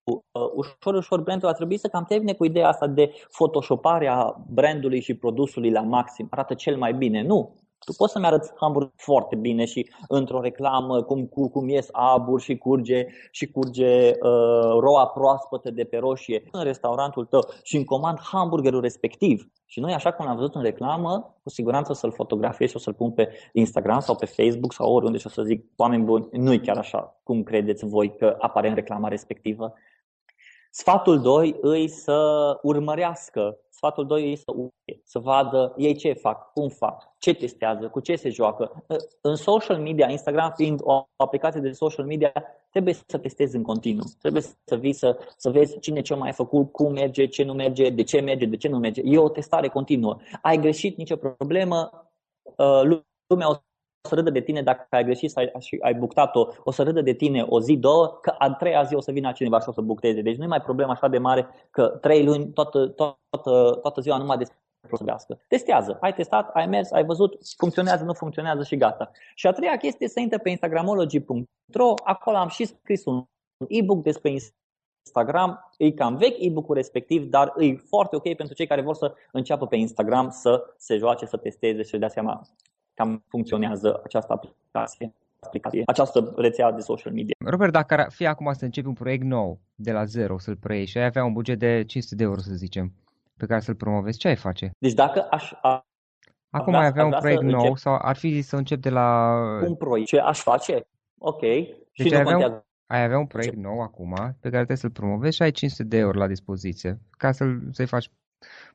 uh, 0.04 0.50
ușor, 0.56 0.94
ușor 0.96 1.22
brandul 1.22 1.50
a 1.50 1.54
trebuit 1.54 1.80
să 1.80 1.88
cam 1.88 2.04
termine 2.04 2.34
cu 2.34 2.46
ideea 2.46 2.68
asta 2.68 2.88
de 2.88 3.14
photoshopare 3.32 4.08
a 4.08 4.36
brandului 4.50 5.02
și 5.02 5.14
produsului 5.14 5.72
la 5.72 5.82
maxim. 5.82 6.28
Arată 6.30 6.54
cel 6.54 6.78
mai 6.78 6.94
bine. 6.94 7.22
Nu. 7.22 7.56
Tu 7.86 7.94
poți 7.98 8.12
să-mi 8.12 8.26
arăți 8.26 8.52
hamburg 8.56 8.92
foarte 8.96 9.36
bine 9.36 9.66
și 9.66 9.92
într-o 10.08 10.42
reclamă 10.42 11.02
cum, 11.04 11.26
cum, 11.26 11.48
cum 11.48 11.70
ies 11.70 11.88
abur 11.92 12.42
și 12.42 12.58
curge 12.58 13.06
și 13.32 13.52
curge 13.52 14.10
uh, 14.10 14.80
roa 14.80 15.08
proaspătă 15.08 15.72
de 15.72 15.84
pe 15.84 15.98
roșie 15.98 16.44
în 16.52 16.64
restaurantul 16.64 17.26
tău 17.26 17.50
și 17.64 17.76
îmi 17.76 17.86
comand 17.86 18.20
hamburgerul 18.20 18.82
respectiv. 18.82 19.50
Și 19.66 19.80
noi, 19.80 19.94
așa 19.94 20.12
cum 20.12 20.26
l-am 20.26 20.36
văzut 20.36 20.56
în 20.56 20.62
reclamă, 20.62 21.36
cu 21.44 21.50
siguranță 21.50 21.92
o 21.92 21.96
să-l 21.96 22.12
fotografiez 22.12 22.70
și 22.70 22.76
o 22.76 22.80
să-l 22.80 22.94
pun 22.94 23.12
pe 23.12 23.30
Instagram 23.54 24.00
sau 24.00 24.16
pe 24.16 24.26
Facebook 24.26 24.74
sau 24.74 24.94
oriunde 24.94 25.18
și 25.18 25.28
o 25.28 25.30
să 25.30 25.44
zic, 25.44 25.66
oameni 25.76 26.04
buni, 26.04 26.28
nu 26.32 26.54
e 26.54 26.58
chiar 26.58 26.78
așa 26.78 27.20
cum 27.24 27.44
credeți 27.44 27.86
voi 27.86 28.16
că 28.16 28.36
apare 28.40 28.68
în 28.68 28.76
reclama 28.76 29.08
respectivă. 29.08 29.74
Sfatul 30.72 31.22
2 31.22 31.58
îi 31.62 31.88
să 31.88 32.60
urmărească, 32.62 33.58
sfatul 33.78 34.06
2 34.06 34.30
îi 34.30 34.36
să 34.36 34.52
uite, 34.56 35.02
să 35.04 35.20
vadă 35.20 35.74
ei 35.78 35.96
ce 35.96 36.14
fac, 36.14 36.54
cum 36.54 36.70
fac, 36.70 37.14
ce 37.20 37.34
testează, 37.34 37.88
cu 37.88 38.00
ce 38.00 38.16
se 38.16 38.30
joacă. 38.30 38.86
În 39.22 39.36
social 39.36 39.80
media, 39.80 40.10
Instagram 40.10 40.54
fiind 40.56 40.80
o 40.84 41.08
aplicație 41.16 41.62
de 41.62 41.72
social 41.72 42.06
media, 42.06 42.34
trebuie 42.70 42.94
să 43.08 43.18
testezi 43.18 43.56
în 43.56 43.64
continuu. 43.64 44.06
Trebuie 44.20 44.42
să 44.42 44.76
vii 44.76 44.94
să, 44.94 45.18
să 45.38 45.50
vezi 45.50 45.80
cine 45.80 46.02
ce 46.02 46.16
mai 46.16 46.30
a 46.30 46.32
făcut, 46.32 46.72
cum 46.72 46.92
merge, 46.92 47.26
ce 47.26 47.44
nu 47.44 47.54
merge, 47.54 47.90
de 47.90 48.04
ce 48.04 48.20
merge, 48.20 48.46
de 48.46 48.58
ce 48.58 48.68
nu 48.68 48.78
merge. 48.78 49.02
E 49.06 49.18
o 49.18 49.30
testare 49.30 49.68
continuă. 49.68 50.18
Ai 50.42 50.58
greșit, 50.58 50.98
nicio 50.98 51.16
problemă, 51.16 52.10
uh, 52.44 53.00
lumea 53.28 53.50
o 53.50 53.56
să 54.02 54.16
râdă 54.16 54.30
de 54.30 54.42
tine 54.42 54.62
dacă 54.62 54.88
ai 54.90 55.04
greșit 55.04 55.32
sau 55.32 55.44
ai, 55.44 55.52
ai 55.82 55.94
buctat-o, 55.94 56.48
o 56.64 56.72
să 56.72 56.84
râdă 56.84 57.02
de 57.02 57.14
tine 57.14 57.42
o 57.42 57.62
zi, 57.62 57.78
două, 57.78 58.18
că 58.22 58.36
a 58.38 58.54
treia 58.54 58.84
zi 58.84 58.96
o 58.96 59.02
să 59.02 59.12
vină 59.12 59.32
cineva 59.32 59.60
și 59.60 59.70
o 59.70 59.72
să 59.72 59.82
bucteze. 59.82 60.22
Deci 60.22 60.38
nu 60.38 60.44
e 60.44 60.48
mai 60.48 60.62
problemă 60.62 60.92
așa 60.92 61.08
de 61.08 61.18
mare 61.18 61.48
că 61.72 61.88
trei 61.88 62.26
luni, 62.26 62.52
toată, 62.54 62.88
toată, 62.88 63.80
toată 63.82 64.02
ziua 64.02 64.18
numai 64.18 64.38
despre 64.38 64.58
să 64.96 65.38
Testează. 65.48 65.98
Ai 66.02 66.14
testat, 66.14 66.50
ai 66.54 66.68
mers, 66.68 66.92
ai 66.92 67.06
văzut, 67.06 67.38
funcționează, 67.58 68.04
nu 68.04 68.14
funcționează 68.14 68.64
și 68.64 68.78
gata. 68.78 69.12
Și 69.36 69.48
a 69.48 69.52
treia 69.52 69.78
chestie 69.78 69.90
este 70.06 70.08
să 70.08 70.20
intre 70.20 70.38
pe 70.38 70.50
instagramology.ro, 70.50 71.94
acolo 72.04 72.38
am 72.38 72.48
și 72.48 72.66
scris 72.66 73.06
un 73.06 73.24
e-book 73.68 74.04
despre 74.04 74.32
Instagram, 75.06 75.72
e 75.78 75.92
cam 75.92 76.16
vechi 76.16 76.44
e-book-ul 76.44 76.76
respectiv, 76.76 77.26
dar 77.30 77.54
e 77.58 77.76
foarte 77.76 78.16
ok 78.16 78.36
pentru 78.36 78.56
cei 78.56 78.68
care 78.68 78.82
vor 78.82 78.96
să 78.96 79.14
înceapă 79.32 79.68
pe 79.68 79.76
Instagram 79.76 80.30
să 80.30 80.64
se 80.78 80.98
joace, 80.98 81.26
să 81.26 81.38
testeze 81.38 81.82
și 81.82 81.90
să 81.90 81.98
dea 81.98 82.10
seama 82.10 82.42
cam 82.98 83.24
funcționează 83.28 84.02
această 84.04 84.34
aplicație 84.34 85.14
aplicație, 85.40 85.84
această 85.86 86.34
rețea 86.36 86.72
de 86.72 86.82
social 86.82 87.14
media. 87.14 87.34
Robert, 87.46 87.72
dacă 87.72 87.94
ar 87.94 88.12
fi 88.12 88.26
acum 88.26 88.54
să 88.54 88.66
începi 88.66 88.88
un 88.88 88.94
proiect 88.94 89.24
nou, 89.24 89.60
de 89.76 89.92
la 89.92 90.04
zero, 90.04 90.38
să-l 90.38 90.56
preiei 90.56 90.86
și 90.86 90.98
ai 90.98 91.06
avea 91.06 91.24
un 91.24 91.34
buget 91.34 91.60
de 91.60 91.84
500 91.88 92.16
de 92.16 92.24
euro, 92.24 92.40
să 92.40 92.54
zicem, 92.54 92.94
pe 93.38 93.46
care 93.46 93.60
să-l 93.60 93.76
promovezi, 93.76 94.18
ce 94.18 94.28
ai 94.28 94.36
face? 94.36 94.72
Deci 94.80 94.94
dacă 94.94 95.28
aș... 95.30 95.52
A, 95.62 95.86
acum 96.50 96.76
ai 96.76 96.86
avea 96.86 97.06
un 97.06 97.16
proiect 97.20 97.42
nou 97.42 97.60
încep... 97.60 97.78
sau 97.78 98.00
ar 98.02 98.16
fi 98.16 98.42
să 98.42 98.56
încep 98.56 98.80
de 98.80 98.90
la... 98.90 99.36
Un 99.68 99.76
proiect, 99.76 100.08
ce 100.08 100.20
aș 100.20 100.40
face? 100.40 100.88
Ok. 101.18 101.40
Deci 101.40 101.78
și 101.94 102.14
ai, 102.14 102.20
avea 102.20 102.38
un, 102.38 102.62
ai 102.86 103.04
avea 103.04 103.18
un 103.18 103.26
proiect 103.26 103.54
ce? 103.54 103.62
nou 103.62 103.82
acum 103.82 104.14
pe 104.16 104.50
care 104.50 104.56
trebuie 104.56 104.78
să-l 104.78 104.90
promovezi 104.90 105.36
și 105.36 105.42
ai 105.42 105.52
500 105.52 105.84
de 105.84 105.98
euro 105.98 106.20
la 106.20 106.28
dispoziție 106.28 107.00
ca 107.18 107.32
să-l, 107.32 107.62
să-i 107.72 107.86
faci 107.86 108.12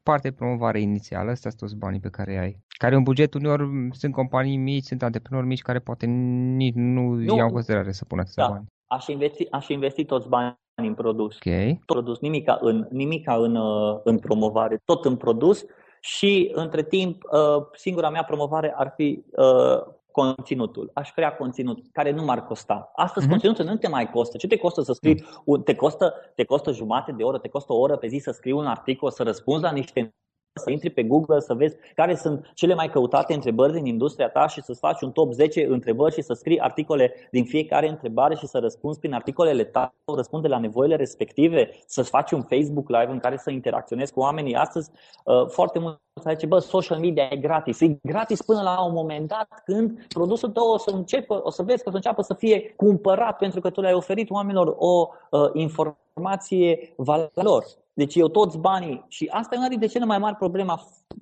parte 0.03 0.29
de 0.29 0.35
promovare 0.35 0.81
inițială, 0.81 1.31
astea 1.31 1.51
sunt 1.51 1.62
toți 1.62 1.79
banii 1.79 2.01
pe 2.01 2.09
care 2.09 2.38
ai. 2.38 2.59
Care 2.68 2.96
un 2.96 3.03
buget 3.03 3.35
uneori 3.35 3.88
sunt 3.92 4.12
companii 4.12 4.57
mici, 4.57 4.85
sunt 4.85 5.03
antreprenori 5.03 5.46
mici 5.46 5.62
care 5.62 5.79
poate 5.79 6.07
nici 6.07 6.75
nu, 6.75 7.01
nu. 7.03 7.37
iau 7.37 7.46
în 7.46 7.53
considerare 7.53 7.92
să 7.92 8.05
pună 8.05 8.20
atâția 8.20 8.46
da. 8.46 8.51
bani. 8.51 8.66
Aș 8.87 9.07
investi, 9.07 9.46
aș 9.51 9.68
investi 9.68 10.05
toți 10.05 10.29
banii 10.29 10.57
în 10.75 10.94
produs. 10.94 11.37
Okay. 11.37 11.81
Tot 11.85 11.96
produs, 11.96 12.18
nimica 12.18 12.59
în, 12.61 12.87
nimica 12.90 13.35
în, 13.35 13.57
uh, 13.57 14.01
în 14.05 14.18
promovare, 14.18 14.81
tot 14.85 15.05
în 15.05 15.16
produs 15.16 15.64
și 16.01 16.51
între 16.55 16.83
timp 16.83 17.22
uh, 17.22 17.66
singura 17.75 18.11
mea 18.11 18.25
promovare 18.25 18.75
ar 18.77 18.92
fi 18.96 19.25
uh, 19.31 19.94
conținutul. 20.12 20.90
Aș 20.94 21.12
crea 21.12 21.37
conținut 21.37 21.79
care 21.92 22.11
nu 22.11 22.25
m-ar 22.25 22.44
costa. 22.44 22.90
Astăzi 22.94 23.27
uh-huh. 23.27 23.31
conținutul 23.31 23.64
nu 23.64 23.77
te 23.77 23.88
mai 23.88 24.11
costă. 24.11 24.37
Ce 24.37 24.46
te 24.46 24.57
costă 24.57 24.81
să 24.81 24.92
scrii? 24.92 25.25
Un, 25.44 25.62
te, 25.62 25.75
costă, 25.75 26.14
te 26.35 26.44
costă 26.44 26.72
jumate 26.72 27.12
de 27.12 27.22
oră, 27.22 27.38
te 27.38 27.48
costă 27.48 27.72
o 27.72 27.79
oră 27.79 27.96
pe 27.96 28.07
zi 28.07 28.18
să 28.18 28.31
scrii 28.31 28.53
un 28.53 28.66
articol, 28.66 29.11
să 29.11 29.22
răspunzi 29.22 29.62
la 29.62 29.72
niște 29.72 30.14
să 30.54 30.70
intri 30.70 30.90
pe 30.90 31.02
Google 31.02 31.40
să 31.40 31.54
vezi 31.54 31.76
care 31.94 32.14
sunt 32.14 32.50
cele 32.54 32.74
mai 32.74 32.90
căutate 32.90 33.34
întrebări 33.34 33.72
din 33.72 33.86
industria 33.86 34.28
ta 34.28 34.46
și 34.46 34.62
să-ți 34.62 34.78
faci 34.78 35.00
un 35.00 35.10
top 35.12 35.32
10 35.32 35.66
întrebări 35.66 36.14
și 36.14 36.22
să 36.22 36.32
scrii 36.32 36.60
articole 36.60 37.12
din 37.30 37.44
fiecare 37.44 37.88
întrebare 37.88 38.34
și 38.34 38.46
să 38.46 38.58
răspunzi 38.58 38.98
prin 38.98 39.12
articolele 39.12 39.64
tale, 39.64 39.92
răspunde 40.16 40.48
la 40.48 40.58
nevoile 40.58 40.96
respective, 40.96 41.70
să-ți 41.86 42.08
faci 42.08 42.30
un 42.30 42.42
Facebook 42.42 42.88
Live 42.88 43.12
în 43.12 43.18
care 43.18 43.36
să 43.36 43.50
interacționezi 43.50 44.12
cu 44.12 44.20
oamenii. 44.20 44.54
Astăzi, 44.54 44.90
uh, 45.24 45.46
foarte 45.46 45.78
mult 45.78 46.00
să 46.22 46.30
zice, 46.32 46.46
bă, 46.46 46.58
social 46.58 46.98
media 46.98 47.28
e 47.30 47.36
gratis. 47.36 47.80
E 47.80 47.98
gratis 48.02 48.42
până 48.42 48.62
la 48.62 48.84
un 48.84 48.92
moment 48.92 49.28
dat 49.28 49.62
când 49.64 50.06
produsul 50.08 50.50
tău 50.50 50.68
o 50.68 50.78
să 50.78 50.90
înceapă, 50.90 51.40
o 51.44 51.50
să 51.50 51.62
vezi 51.62 51.82
că 51.82 51.88
o 51.88 51.90
să 51.90 51.96
înceapă 51.96 52.22
să 52.22 52.34
fie 52.34 52.72
cumpărat 52.76 53.36
pentru 53.36 53.60
că 53.60 53.70
tu 53.70 53.80
le-ai 53.80 53.94
oferit 53.94 54.30
oamenilor 54.30 54.74
o 54.78 55.08
uh, 55.30 55.50
informație 55.52 56.94
valor. 56.96 57.64
Deci 57.94 58.14
eu 58.14 58.28
toți 58.28 58.59
banii, 58.59 59.05
și 59.09 59.28
asta 59.33 59.55
e 59.55 59.59
una 59.59 59.68
dintre 59.68 59.87
cele 59.87 60.05
mai 60.05 60.18
mari 60.18 60.37
probleme 60.37 60.72
a 60.72 60.78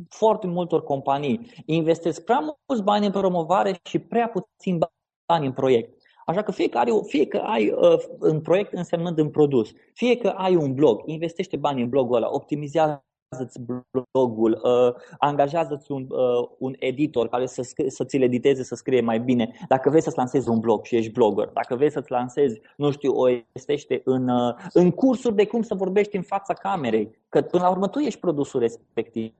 foarte 0.08 0.46
multor 0.46 0.82
companii, 0.82 1.50
investesc 1.66 2.24
prea 2.24 2.40
mulți 2.66 2.84
bani 2.84 3.06
în 3.06 3.12
promovare 3.12 3.80
și 3.82 3.98
prea 3.98 4.28
puțin 4.28 4.78
bani 5.26 5.46
în 5.46 5.52
proiect. 5.52 5.98
Așa 6.26 6.42
că 6.42 6.52
fie 6.52 6.68
că, 6.68 6.78
ai, 6.78 7.02
fie 7.06 7.26
că 7.26 7.36
ai 7.36 7.70
uh, 7.70 7.98
în 8.18 8.40
proiect 8.40 8.72
însemnând 8.72 9.18
în 9.18 9.30
produs, 9.30 9.70
fie 9.92 10.16
că 10.16 10.28
ai 10.28 10.56
un 10.56 10.74
blog, 10.74 11.02
investește 11.04 11.56
bani 11.56 11.82
în 11.82 11.88
blogul 11.88 12.16
ăla, 12.16 12.28
optimizează 12.30 13.04
angajează-ți 13.30 13.82
blogul, 14.12 14.60
uh, 14.62 14.94
angajează-ți 15.18 15.92
un, 15.92 16.06
uh, 16.08 16.48
un 16.58 16.74
editor 16.78 17.28
care 17.28 17.46
să, 17.46 17.62
scrie, 17.62 17.90
să 17.90 18.04
ți-l 18.04 18.22
editeze, 18.22 18.62
să 18.62 18.74
scrie 18.74 19.00
mai 19.00 19.20
bine. 19.20 19.52
Dacă 19.68 19.88
vrei 19.88 20.02
să-ți 20.02 20.16
lansezi 20.16 20.48
un 20.48 20.58
blog 20.58 20.84
și 20.84 20.96
ești 20.96 21.12
blogger, 21.12 21.48
dacă 21.48 21.76
vrei 21.76 21.90
să-ți 21.90 22.10
lansezi, 22.10 22.60
nu 22.76 22.90
știu, 22.90 23.12
o 23.12 23.28
estește 23.52 24.00
în, 24.04 24.28
uh, 24.28 24.54
în 24.72 24.90
cursuri 24.90 25.34
de 25.34 25.46
cum 25.46 25.62
să 25.62 25.74
vorbești 25.74 26.16
în 26.16 26.22
fața 26.22 26.54
camerei, 26.54 27.18
că 27.28 27.40
până 27.40 27.62
la 27.62 27.70
urmă 27.70 27.88
tu 27.88 27.98
ești 27.98 28.20
produsul 28.20 28.60
respectiv. 28.60 29.32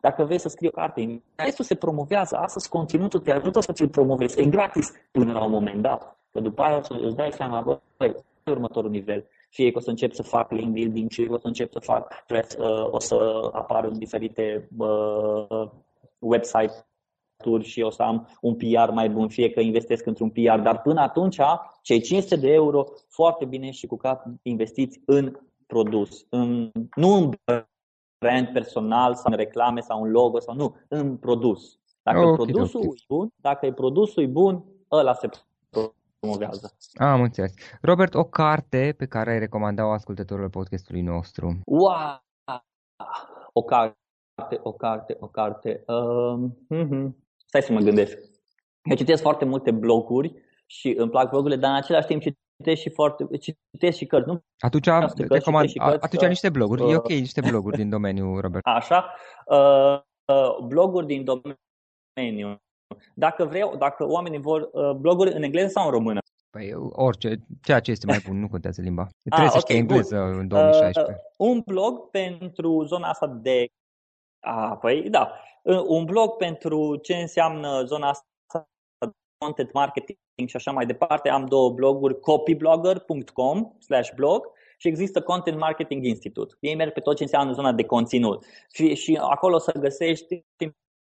Dacă 0.00 0.24
vrei 0.24 0.38
să 0.38 0.48
scrii 0.48 0.68
o 0.68 0.70
carte, 0.70 1.00
interesul 1.00 1.64
se 1.64 1.74
promovează, 1.74 2.36
astăzi 2.36 2.68
conținutul 2.68 3.20
te 3.20 3.32
ajută 3.32 3.60
să 3.60 3.72
ți-l 3.72 3.88
promovezi, 3.88 4.40
e 4.40 4.44
gratis 4.44 4.92
până 5.10 5.32
la 5.32 5.44
un 5.44 5.50
moment 5.50 5.82
dat. 5.82 6.16
Că 6.30 6.40
după 6.40 6.62
aia 6.62 6.82
îți 6.88 7.16
dai 7.16 7.32
seama, 7.32 7.80
băi, 7.96 8.14
următorul 8.44 8.90
nivel 8.90 9.24
fie 9.52 9.70
că 9.70 9.78
o 9.78 9.80
să 9.80 9.90
încep 9.90 10.12
să 10.12 10.22
fac 10.22 10.50
link 10.50 10.72
building, 10.72 11.10
fie 11.10 11.26
că 11.26 11.32
o 11.32 11.38
să 11.38 11.46
încep 11.46 11.72
să 11.72 11.78
fac 11.78 12.24
press, 12.26 12.54
uh, 12.54 12.88
o 12.90 12.98
să 12.98 13.48
apar 13.52 13.84
în 13.84 13.98
diferite 13.98 14.68
uh, 14.78 15.68
website-uri 16.18 17.64
și 17.64 17.80
o 17.80 17.90
să 17.90 18.02
am 18.02 18.28
un 18.40 18.54
PR 18.54 18.90
mai 18.92 19.10
bun, 19.10 19.28
fie 19.28 19.50
că 19.50 19.60
investesc 19.60 20.06
într-un 20.06 20.30
PR, 20.30 20.58
dar 20.58 20.80
până 20.80 21.00
atunci 21.00 21.38
cei 21.82 22.00
500 22.00 22.36
de 22.36 22.52
euro 22.52 22.84
foarte 23.08 23.44
bine 23.44 23.70
și 23.70 23.86
cu 23.86 23.96
cap 23.96 24.24
investiți 24.42 25.00
în 25.06 25.38
produs, 25.66 26.26
în, 26.28 26.70
nu 26.94 27.08
în 27.14 27.30
brand 28.18 28.48
personal 28.52 29.14
sau 29.14 29.30
în 29.30 29.36
reclame 29.36 29.80
sau 29.80 30.02
în 30.02 30.10
logo 30.10 30.40
sau 30.40 30.54
nu, 30.54 30.76
în 30.88 31.16
produs. 31.16 31.78
Dacă 32.02 32.18
oh, 32.18 32.24
okay, 32.24 32.46
produsul 32.46 32.80
okay. 32.80 32.92
e 32.96 33.04
bun, 33.08 33.32
dacă 33.36 33.66
e 33.66 33.72
produsul 33.72 34.22
e 34.22 34.26
bun, 34.26 34.64
ăla 34.90 35.14
se 35.14 35.28
promovează. 36.22 36.76
Am 36.94 37.20
înțeles. 37.22 37.54
Robert, 37.80 38.14
o 38.14 38.24
carte 38.24 38.94
pe 38.98 39.06
care 39.06 39.30
ai 39.30 39.38
recomanda-o 39.38 39.90
ascultătorilor 39.90 40.50
podcastului 40.50 41.00
nostru? 41.00 41.60
Wow! 41.64 42.24
O 43.52 43.62
carte, 43.62 44.60
o 44.62 44.72
carte, 44.72 45.16
o 45.20 45.26
carte. 45.26 45.84
Um, 45.86 46.56
uh-huh. 46.74 47.10
Stai 47.46 47.62
să 47.62 47.72
mă 47.72 47.80
gândesc. 47.80 48.18
Eu 48.82 48.96
citesc 48.96 49.22
foarte 49.22 49.44
multe 49.44 49.70
bloguri 49.70 50.34
și 50.66 50.94
îmi 50.98 51.10
plac 51.10 51.30
blogurile, 51.30 51.60
dar 51.60 51.70
în 51.70 51.76
același 51.76 52.06
timp 52.06 52.22
citesc 52.22 52.80
și 52.80 52.90
foarte, 52.90 53.26
citesc 53.70 53.96
și 53.96 54.06
cărți, 54.06 54.28
nu? 54.28 54.44
Atunci, 54.58 54.86
recomand, 55.28 55.68
și 55.68 55.78
cărți, 55.78 56.04
atunci 56.04 56.22
că, 56.22 56.28
niște 56.28 56.50
bloguri, 56.50 56.82
uh, 56.82 56.92
e 56.92 56.96
ok, 56.96 57.08
niște 57.08 57.40
bloguri 57.40 57.76
din 57.76 57.88
domeniu, 57.88 58.40
Robert. 58.40 58.66
Așa, 58.78 59.14
uh, 59.46 60.00
uh, 60.24 60.58
bloguri 60.66 61.06
din 61.06 61.24
domeniu. 61.24 62.62
Dacă 63.14 63.44
vreau, 63.44 63.76
dacă 63.76 64.08
oamenii 64.08 64.40
vor 64.40 64.70
uh, 64.72 64.90
bloguri 64.90 65.32
în 65.32 65.42
engleză 65.42 65.68
sau 65.68 65.84
în 65.84 65.90
română? 65.90 66.18
Păi 66.50 66.74
orice, 66.90 67.34
ceea 67.62 67.80
ce 67.80 67.90
este 67.90 68.06
mai 68.06 68.22
bun, 68.26 68.40
nu 68.40 68.48
contează 68.48 68.80
limba. 68.80 69.08
Trebuie 69.22 69.46
ah, 69.50 69.52
să 69.52 69.58
okay, 69.62 69.76
engleză 69.76 70.16
good. 70.16 70.38
în 70.38 70.48
2016. 70.48 71.12
Uh, 71.12 71.48
un 71.48 71.62
blog 71.66 72.10
pentru 72.10 72.84
zona 72.84 73.08
asta 73.08 73.26
de... 73.26 73.66
Ah, 74.40 74.76
păi 74.80 75.10
da. 75.10 75.32
Uh, 75.62 75.82
un 75.86 76.04
blog 76.04 76.36
pentru 76.36 76.96
ce 76.96 77.14
înseamnă 77.14 77.82
zona 77.84 78.08
asta 78.08 78.26
de 78.98 79.10
content 79.38 79.72
marketing 79.72 80.18
și 80.46 80.56
așa 80.56 80.70
mai 80.70 80.86
departe. 80.86 81.28
Am 81.28 81.46
două 81.46 81.70
bloguri, 81.70 82.20
copyblogger.com 82.20 83.72
slash 83.78 84.10
blog 84.14 84.46
și 84.82 84.88
există 84.88 85.22
Content 85.22 85.58
Marketing 85.58 86.04
Institute. 86.04 86.54
Ei 86.60 86.74
merg 86.74 86.92
pe 86.92 87.00
tot 87.00 87.16
ce 87.16 87.22
înseamnă 87.22 87.52
zona 87.52 87.72
de 87.72 87.84
conținut. 87.84 88.44
Și 88.94 89.18
acolo 89.20 89.58
să 89.58 89.72
găsești 89.78 90.44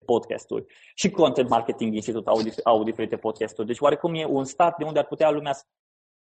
podcasturi. 0.04 0.64
Și 0.94 1.10
Content 1.10 1.48
Marketing 1.48 1.94
Institute 1.94 2.30
au, 2.30 2.38
au 2.64 2.82
diferite 2.82 3.16
podcasturi. 3.16 3.66
Deci 3.66 3.80
oarecum 3.80 4.14
e 4.14 4.24
un 4.24 4.44
start 4.44 4.76
de 4.76 4.84
unde 4.84 4.98
ar 4.98 5.06
putea 5.06 5.30
lumea 5.30 5.52
să 5.52 5.64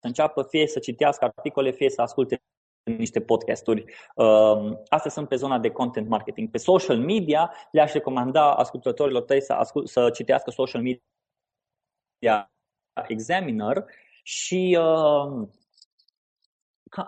înceapă 0.00 0.42
fie 0.42 0.66
să 0.66 0.79
citească 0.79 1.24
articole, 1.24 1.70
fie 1.70 1.90
să 1.90 2.02
asculte 2.02 2.42
niște 2.83 3.20
podcasturi. 3.20 3.85
Um, 4.14 4.83
astea 4.88 5.11
sunt 5.11 5.29
pe 5.29 5.37
zona 5.37 5.59
de 5.59 5.70
content 5.70 6.09
marketing. 6.09 6.50
Pe 6.50 6.59
social 6.59 6.98
media 6.98 7.52
le-aș 7.70 7.92
recomanda 7.92 8.55
ascultătorilor 8.55 9.22
tăi 9.22 9.42
să, 9.42 9.52
ascult, 9.52 9.88
să 9.88 10.11
citească 10.11 10.50
social 10.50 10.83
media 10.83 12.50
examiner 13.07 13.85
și 14.22 14.79
uh, 14.81 15.48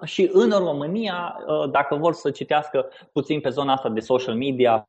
și 0.04 0.28
în 0.32 0.50
România, 0.50 1.38
uh, 1.46 1.70
dacă 1.70 1.94
vor 1.94 2.14
să 2.14 2.30
citească 2.30 2.90
puțin 3.12 3.40
pe 3.40 3.48
zona 3.48 3.72
asta 3.72 3.88
de 3.88 4.00
social 4.00 4.34
media, 4.34 4.88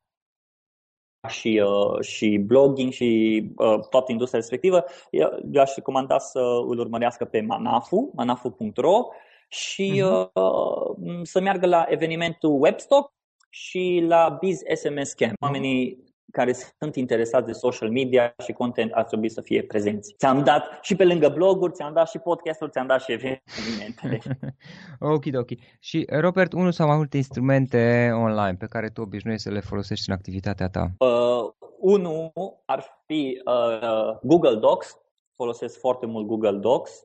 și, 1.28 1.62
uh, 1.64 2.00
și 2.00 2.38
blogging 2.38 2.92
și 2.92 3.42
uh, 3.56 3.80
toată 3.88 4.12
industria 4.12 4.38
respectivă, 4.38 4.84
eu 5.10 5.62
aș 5.62 5.74
recomanda 5.74 6.18
să 6.18 6.40
îl 6.68 6.78
urmărească 6.78 7.24
pe 7.24 7.40
Manafu, 7.40 8.10
manafu.ro 8.14 9.06
și 9.48 10.02
uh-huh. 10.04 10.32
uh, 10.32 11.20
să 11.22 11.40
meargă 11.40 11.66
la 11.66 11.84
evenimentul 11.88 12.60
Webstock 12.60 13.12
și 13.50 14.04
la 14.06 14.38
Biz 14.40 14.60
SMS 14.74 15.12
Camp. 15.12 15.42
Oamenii 15.42 16.04
care 16.32 16.52
sunt 16.78 16.96
interesați 16.96 17.46
de 17.46 17.52
social 17.52 17.90
media 17.90 18.34
și 18.44 18.52
content 18.52 18.92
ar 18.92 19.04
trebui 19.04 19.28
să 19.30 19.40
fie 19.40 19.62
prezenți. 19.62 20.14
Ți-am 20.18 20.44
dat 20.44 20.78
și 20.82 20.96
pe 20.96 21.04
lângă 21.04 21.28
bloguri, 21.28 21.72
ți-am 21.72 21.92
dat 21.92 22.08
și 22.08 22.18
podcasturi, 22.18 22.70
ți-am 22.70 22.86
dat 22.86 23.00
și 23.00 23.12
evenimente. 23.12 24.18
ok, 25.14 25.24
ok. 25.34 25.48
Și 25.78 26.06
Robert, 26.10 26.52
unul 26.52 26.72
sau 26.72 26.86
mai 26.86 26.96
multe 26.96 27.16
instrumente 27.16 28.10
online 28.14 28.56
pe 28.58 28.66
care 28.66 28.88
tu 28.88 29.00
obișnuiești 29.00 29.46
să 29.46 29.52
le 29.52 29.60
folosești 29.60 30.08
în 30.08 30.14
activitatea 30.14 30.68
ta? 30.68 30.90
Uh, 30.98 31.52
unul 31.78 32.32
ar 32.64 33.02
fi 33.06 33.42
uh, 33.44 34.18
Google 34.22 34.54
Docs. 34.54 34.98
Folosesc 35.36 35.78
foarte 35.78 36.06
mult 36.06 36.26
Google 36.26 36.58
Docs. 36.58 37.04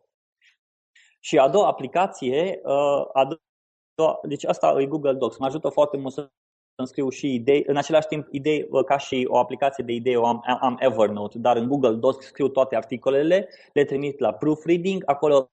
Și 1.20 1.38
a 1.38 1.50
doua 1.50 1.68
aplicație, 1.68 2.60
uh, 2.64 3.06
a 3.14 3.28
doua, 3.96 4.20
deci 4.28 4.46
asta 4.46 4.76
e 4.80 4.86
Google 4.86 5.14
Docs. 5.14 5.38
Mă 5.38 5.46
ajută 5.46 5.70
foarte 5.70 5.98
mult 5.98 6.14
să 6.14 6.30
îmi 6.76 6.88
scriu 6.88 7.10
și 7.10 7.34
idei, 7.34 7.64
în 7.68 7.78
același 7.78 8.08
timp 8.08 8.28
idei 8.32 8.68
ca 8.86 8.98
și 8.98 9.26
o 9.30 9.38
aplicație 9.38 9.84
de 9.84 9.94
idei 9.94 10.16
o 10.16 10.26
am, 10.26 10.44
am 10.62 10.78
Evernote, 10.80 11.38
dar 11.38 11.58
în 11.58 11.68
Google 11.68 11.94
Docs 11.94 12.26
scriu 12.26 12.48
toate 12.48 12.76
articolele, 12.76 13.50
le 13.74 13.84
trimit 13.84 14.20
la 14.20 14.34
proofreading, 14.34 15.04
acolo 15.06 15.50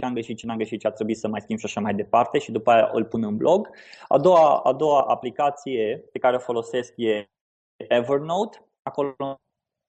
am 0.00 0.12
greșit, 0.12 0.36
ce 0.36 0.46
n-am 0.46 0.56
greșit, 0.56 0.80
ce 0.80 0.86
ar 0.86 0.92
trebui 0.92 1.14
să 1.14 1.28
mai 1.28 1.40
schimb 1.40 1.58
și 1.58 1.64
așa 1.64 1.80
mai 1.80 1.94
departe 1.94 2.38
și 2.38 2.52
după 2.52 2.70
aia 2.70 2.90
îl 2.92 3.04
pun 3.04 3.24
în 3.24 3.36
blog. 3.36 3.68
A 4.08 4.18
doua, 4.18 4.58
a 4.58 4.72
doua 4.72 5.00
aplicație 5.00 6.04
pe 6.12 6.18
care 6.18 6.36
o 6.36 6.38
folosesc 6.38 6.92
e 6.96 7.30
Evernote. 7.76 8.66
Acolo 8.82 9.14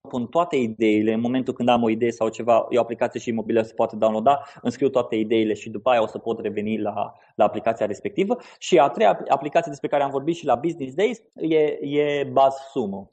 pun 0.10 0.28
toate 0.28 0.56
ideile, 0.56 1.14
în 1.14 1.20
momentul 1.20 1.54
când 1.54 1.70
am 1.70 1.84
o 1.84 1.90
idee 1.90 2.12
sau 2.12 2.30
ceva, 2.30 2.68
e 2.70 2.78
o 2.78 2.82
aplicație 2.82 3.20
și 3.20 3.32
mobilă 3.32 3.62
se 3.62 3.74
poate 3.74 3.96
downloada, 3.96 4.44
îmi 4.62 4.72
scriu 4.72 4.90
toate 4.90 5.16
ideile 5.16 5.54
și 5.54 5.70
după 5.70 5.90
aia 5.90 6.02
o 6.02 6.08
să 6.08 6.18
pot 6.18 6.40
reveni 6.40 6.82
la, 6.82 7.14
la 7.36 7.44
aplicația 7.44 7.86
respectivă. 7.86 8.38
Și 8.58 8.80
a 8.80 8.88
treia 8.90 9.26
aplicație 9.28 9.72
despre 9.72 9.88
care 9.88 10.04
am 10.04 10.10
vorbit 10.10 10.36
și 10.36 10.46
la 10.46 10.56
Business 10.56 10.94
Days 10.94 11.22
e, 11.34 11.58
e 11.82 12.24
BuzzSumo. 12.24 13.12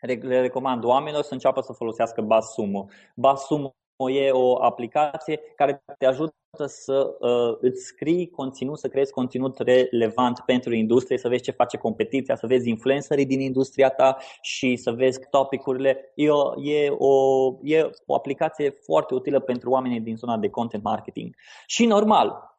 Le 0.00 0.40
recomand 0.40 0.84
oamenilor 0.84 1.22
să 1.22 1.32
înceapă 1.32 1.60
să 1.60 1.72
folosească 1.72 2.22
BuzzSumo. 2.22 2.86
BuzzSumo 3.14 3.74
e 3.96 4.30
o 4.30 4.62
aplicație 4.62 5.40
care 5.56 5.82
te 5.98 6.06
ajută 6.06 6.34
să 6.66 7.16
uh, 7.20 7.56
îți 7.60 7.84
scrii 7.84 8.30
conținut, 8.30 8.78
să 8.78 8.88
creezi 8.88 9.12
conținut 9.12 9.58
relevant 9.58 10.40
pentru 10.46 10.74
industrie, 10.74 11.18
să 11.18 11.28
vezi 11.28 11.42
ce 11.42 11.50
face 11.50 11.76
competiția, 11.76 12.36
să 12.36 12.46
vezi 12.46 12.68
influencerii 12.68 13.26
din 13.26 13.40
industria 13.40 13.88
ta 13.88 14.16
și 14.40 14.76
să 14.76 14.92
vezi 14.92 15.20
topicurile. 15.30 16.12
E 16.14 16.30
o, 16.30 16.62
e, 16.62 16.90
o, 16.98 17.14
e 17.62 17.90
o 18.06 18.14
aplicație 18.14 18.70
foarte 18.70 19.14
utilă 19.14 19.40
pentru 19.40 19.70
oamenii 19.70 20.00
din 20.00 20.16
zona 20.16 20.38
de 20.38 20.48
content 20.48 20.82
marketing. 20.82 21.34
Și 21.66 21.86
normal, 21.86 22.56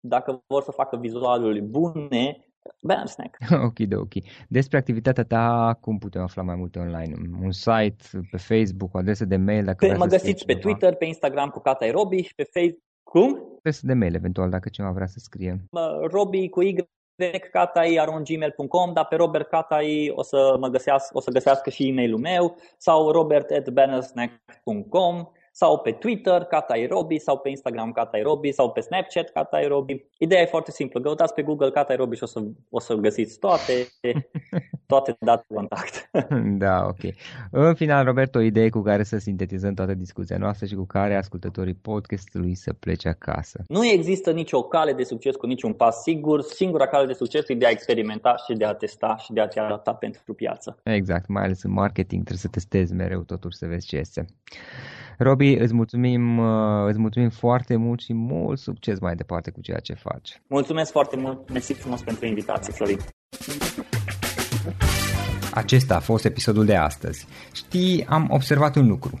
dacă 0.00 0.42
vor 0.46 0.62
să 0.62 0.70
facă 0.70 0.96
vizualuri 0.96 1.60
bune, 1.60 2.43
Bam 2.80 3.06
Snack. 3.06 3.36
ok, 3.68 3.78
de 3.78 3.96
ok. 3.96 4.12
Despre 4.48 4.78
activitatea 4.78 5.24
ta, 5.24 5.78
cum 5.80 5.98
putem 5.98 6.22
afla 6.22 6.42
mai 6.42 6.54
multe 6.54 6.78
online? 6.78 7.14
Un 7.42 7.52
site, 7.52 8.04
pe 8.30 8.36
Facebook, 8.36 8.94
o 8.94 8.98
adresă 8.98 9.24
de 9.24 9.36
mail? 9.36 9.64
Dacă 9.64 9.86
pe, 9.86 9.96
mă 9.96 10.06
găsiți 10.06 10.44
pe 10.44 10.54
Twitter, 10.54 10.94
pe 10.94 11.04
Instagram 11.04 11.48
cu 11.48 11.60
Cata 11.60 11.90
Robi 11.90 12.22
și 12.22 12.34
pe 12.34 12.48
Facebook. 12.52 12.82
Cum? 13.02 13.56
Adresă 13.58 13.86
de 13.86 13.94
mail, 13.94 14.14
eventual, 14.14 14.50
dacă 14.50 14.68
cineva 14.68 14.92
vrea 14.92 15.06
să 15.06 15.18
scrie. 15.18 15.64
Robi 16.10 16.48
cu 16.48 16.62
Y 16.62 16.74
catai.gmail.com, 17.50 18.92
dar 18.92 19.06
pe 19.06 19.16
Robert 19.16 19.48
Catai 19.48 20.12
o 20.14 20.22
să 20.22 20.56
mă 20.60 20.68
găsească, 20.68 21.16
o 21.16 21.20
să 21.20 21.30
găsească 21.30 21.70
și 21.70 21.88
e-mailul 21.88 22.18
meu 22.18 22.56
sau 22.76 23.10
robert.bannersnack.com 23.10 25.26
sau 25.56 25.78
pe 25.78 25.92
Twitter, 25.92 26.44
Catairobi, 26.44 27.18
sau 27.18 27.38
pe 27.38 27.48
Instagram 27.48 27.92
Catairobi, 27.92 28.52
sau 28.52 28.72
pe 28.72 28.80
Snapchat 28.80 29.30
Catairobi. 29.30 30.04
Ideea 30.18 30.40
e 30.40 30.46
foarte 30.46 30.70
simplă. 30.70 31.00
Căutați 31.00 31.34
pe 31.34 31.42
Google 31.42 31.70
Catairobi 31.70 32.16
și 32.16 32.22
o 32.22 32.26
să, 32.26 32.44
o 32.70 32.80
să 32.80 32.94
găsiți 32.94 33.38
toate, 33.38 33.72
toate 34.86 35.16
datele 35.20 35.46
de 35.48 35.54
contact. 35.54 36.10
da, 36.64 36.86
ok. 36.86 37.14
În 37.50 37.74
final, 37.74 38.04
Robert, 38.04 38.34
o 38.34 38.40
idee 38.40 38.68
cu 38.68 38.80
care 38.80 39.02
să 39.02 39.18
sintetizăm 39.18 39.74
toată 39.74 39.94
discuția 39.94 40.36
noastră 40.36 40.66
și 40.66 40.74
cu 40.74 40.86
care 40.86 41.16
ascultătorii 41.16 41.74
podcastului 41.74 42.54
să 42.54 42.72
plece 42.72 43.08
acasă. 43.08 43.62
Nu 43.68 43.86
există 43.86 44.32
nicio 44.32 44.62
cale 44.62 44.92
de 44.92 45.04
succes 45.04 45.36
cu 45.36 45.46
niciun 45.46 45.72
pas 45.72 46.02
sigur. 46.02 46.42
Singura 46.42 46.86
cale 46.86 47.06
de 47.06 47.12
succes 47.12 47.48
e 47.48 47.54
de 47.54 47.66
a 47.66 47.70
experimenta 47.70 48.34
și 48.46 48.56
de 48.56 48.64
a 48.64 48.74
testa 48.74 49.16
și 49.16 49.32
de 49.32 49.40
a 49.40 49.46
te 49.46 49.60
adapta 49.60 49.94
pentru 49.94 50.34
piață. 50.34 50.78
Exact, 50.82 51.28
mai 51.28 51.42
ales 51.42 51.62
în 51.62 51.72
marketing 51.72 52.24
trebuie 52.24 52.44
să 52.44 52.48
testezi 52.48 52.94
mereu 52.94 53.20
totul 53.20 53.50
să 53.52 53.66
vezi 53.66 53.86
ce 53.86 53.96
este. 53.96 54.26
Robi, 55.18 55.54
îți 55.54 55.74
mulțumim, 55.74 56.38
uh, 56.38 56.86
îți 56.88 56.98
mulțumim 56.98 57.28
foarte 57.28 57.76
mult 57.76 58.00
și 58.00 58.12
mult 58.12 58.58
succes 58.58 58.98
mai 58.98 59.14
departe 59.14 59.50
cu 59.50 59.60
ceea 59.60 59.78
ce 59.78 59.94
faci. 59.94 60.40
Mulțumesc 60.46 60.90
foarte 60.90 61.16
mult, 61.16 61.50
mersi 61.52 61.72
frumos 61.72 62.02
pentru 62.02 62.26
invitație, 62.26 62.72
Florin. 62.72 62.98
Acesta 65.54 65.96
a 65.96 66.00
fost 66.00 66.24
episodul 66.24 66.64
de 66.64 66.76
astăzi. 66.76 67.26
Știi, 67.52 68.04
am 68.08 68.26
observat 68.30 68.76
un 68.76 68.86
lucru. 68.86 69.20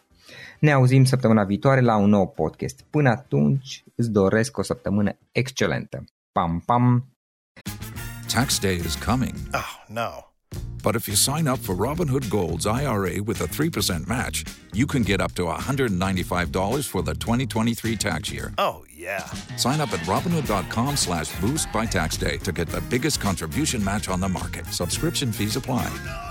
Ne 0.59 0.71
auzim 0.71 1.03
săptămâna 1.03 1.43
viitoare 1.43 1.81
la 1.81 1.95
un 1.95 2.09
nou 2.09 2.27
podcast. 2.27 2.85
Până 2.89 3.09
atunci, 3.09 3.83
îți 3.95 4.09
doresc 4.09 4.57
o 4.57 4.61
săptămână 4.61 5.17
excelentă. 5.31 6.03
Pam, 6.31 6.63
pam! 6.65 7.05
Tax 8.33 8.59
day 8.59 8.75
is 8.75 8.95
coming. 8.95 9.35
Oh, 9.53 9.83
no. 9.87 10.31
But 10.83 10.95
if 10.95 11.07
you 11.07 11.15
sign 11.15 11.47
up 11.47 11.59
for 11.59 11.75
Robinhood 11.75 12.29
Gold's 12.29 12.65
IRA 12.65 13.21
with 13.21 13.41
a 13.41 13.45
3% 13.45 14.07
match, 14.07 14.43
you 14.73 14.87
can 14.87 15.03
get 15.03 15.21
up 15.21 15.33
to 15.33 15.43
$195 15.43 16.87
for 16.87 17.03
the 17.03 17.13
2023 17.13 17.95
tax 17.97 18.31
year. 18.31 18.53
Oh, 18.57 18.83
yeah. 18.95 19.25
Sign 19.57 19.79
up 19.79 19.93
at 19.93 19.99
Robinhood.com 20.01 20.95
slash 20.95 21.39
boost 21.39 21.71
by 21.71 21.85
tax 21.85 22.17
day 22.17 22.37
to 22.37 22.51
get 22.51 22.67
the 22.67 22.81
biggest 22.81 23.21
contribution 23.21 23.83
match 23.83 24.09
on 24.09 24.19
the 24.19 24.29
market. 24.29 24.65
Subscription 24.67 25.31
fees 25.31 25.55
apply. 25.55 26.30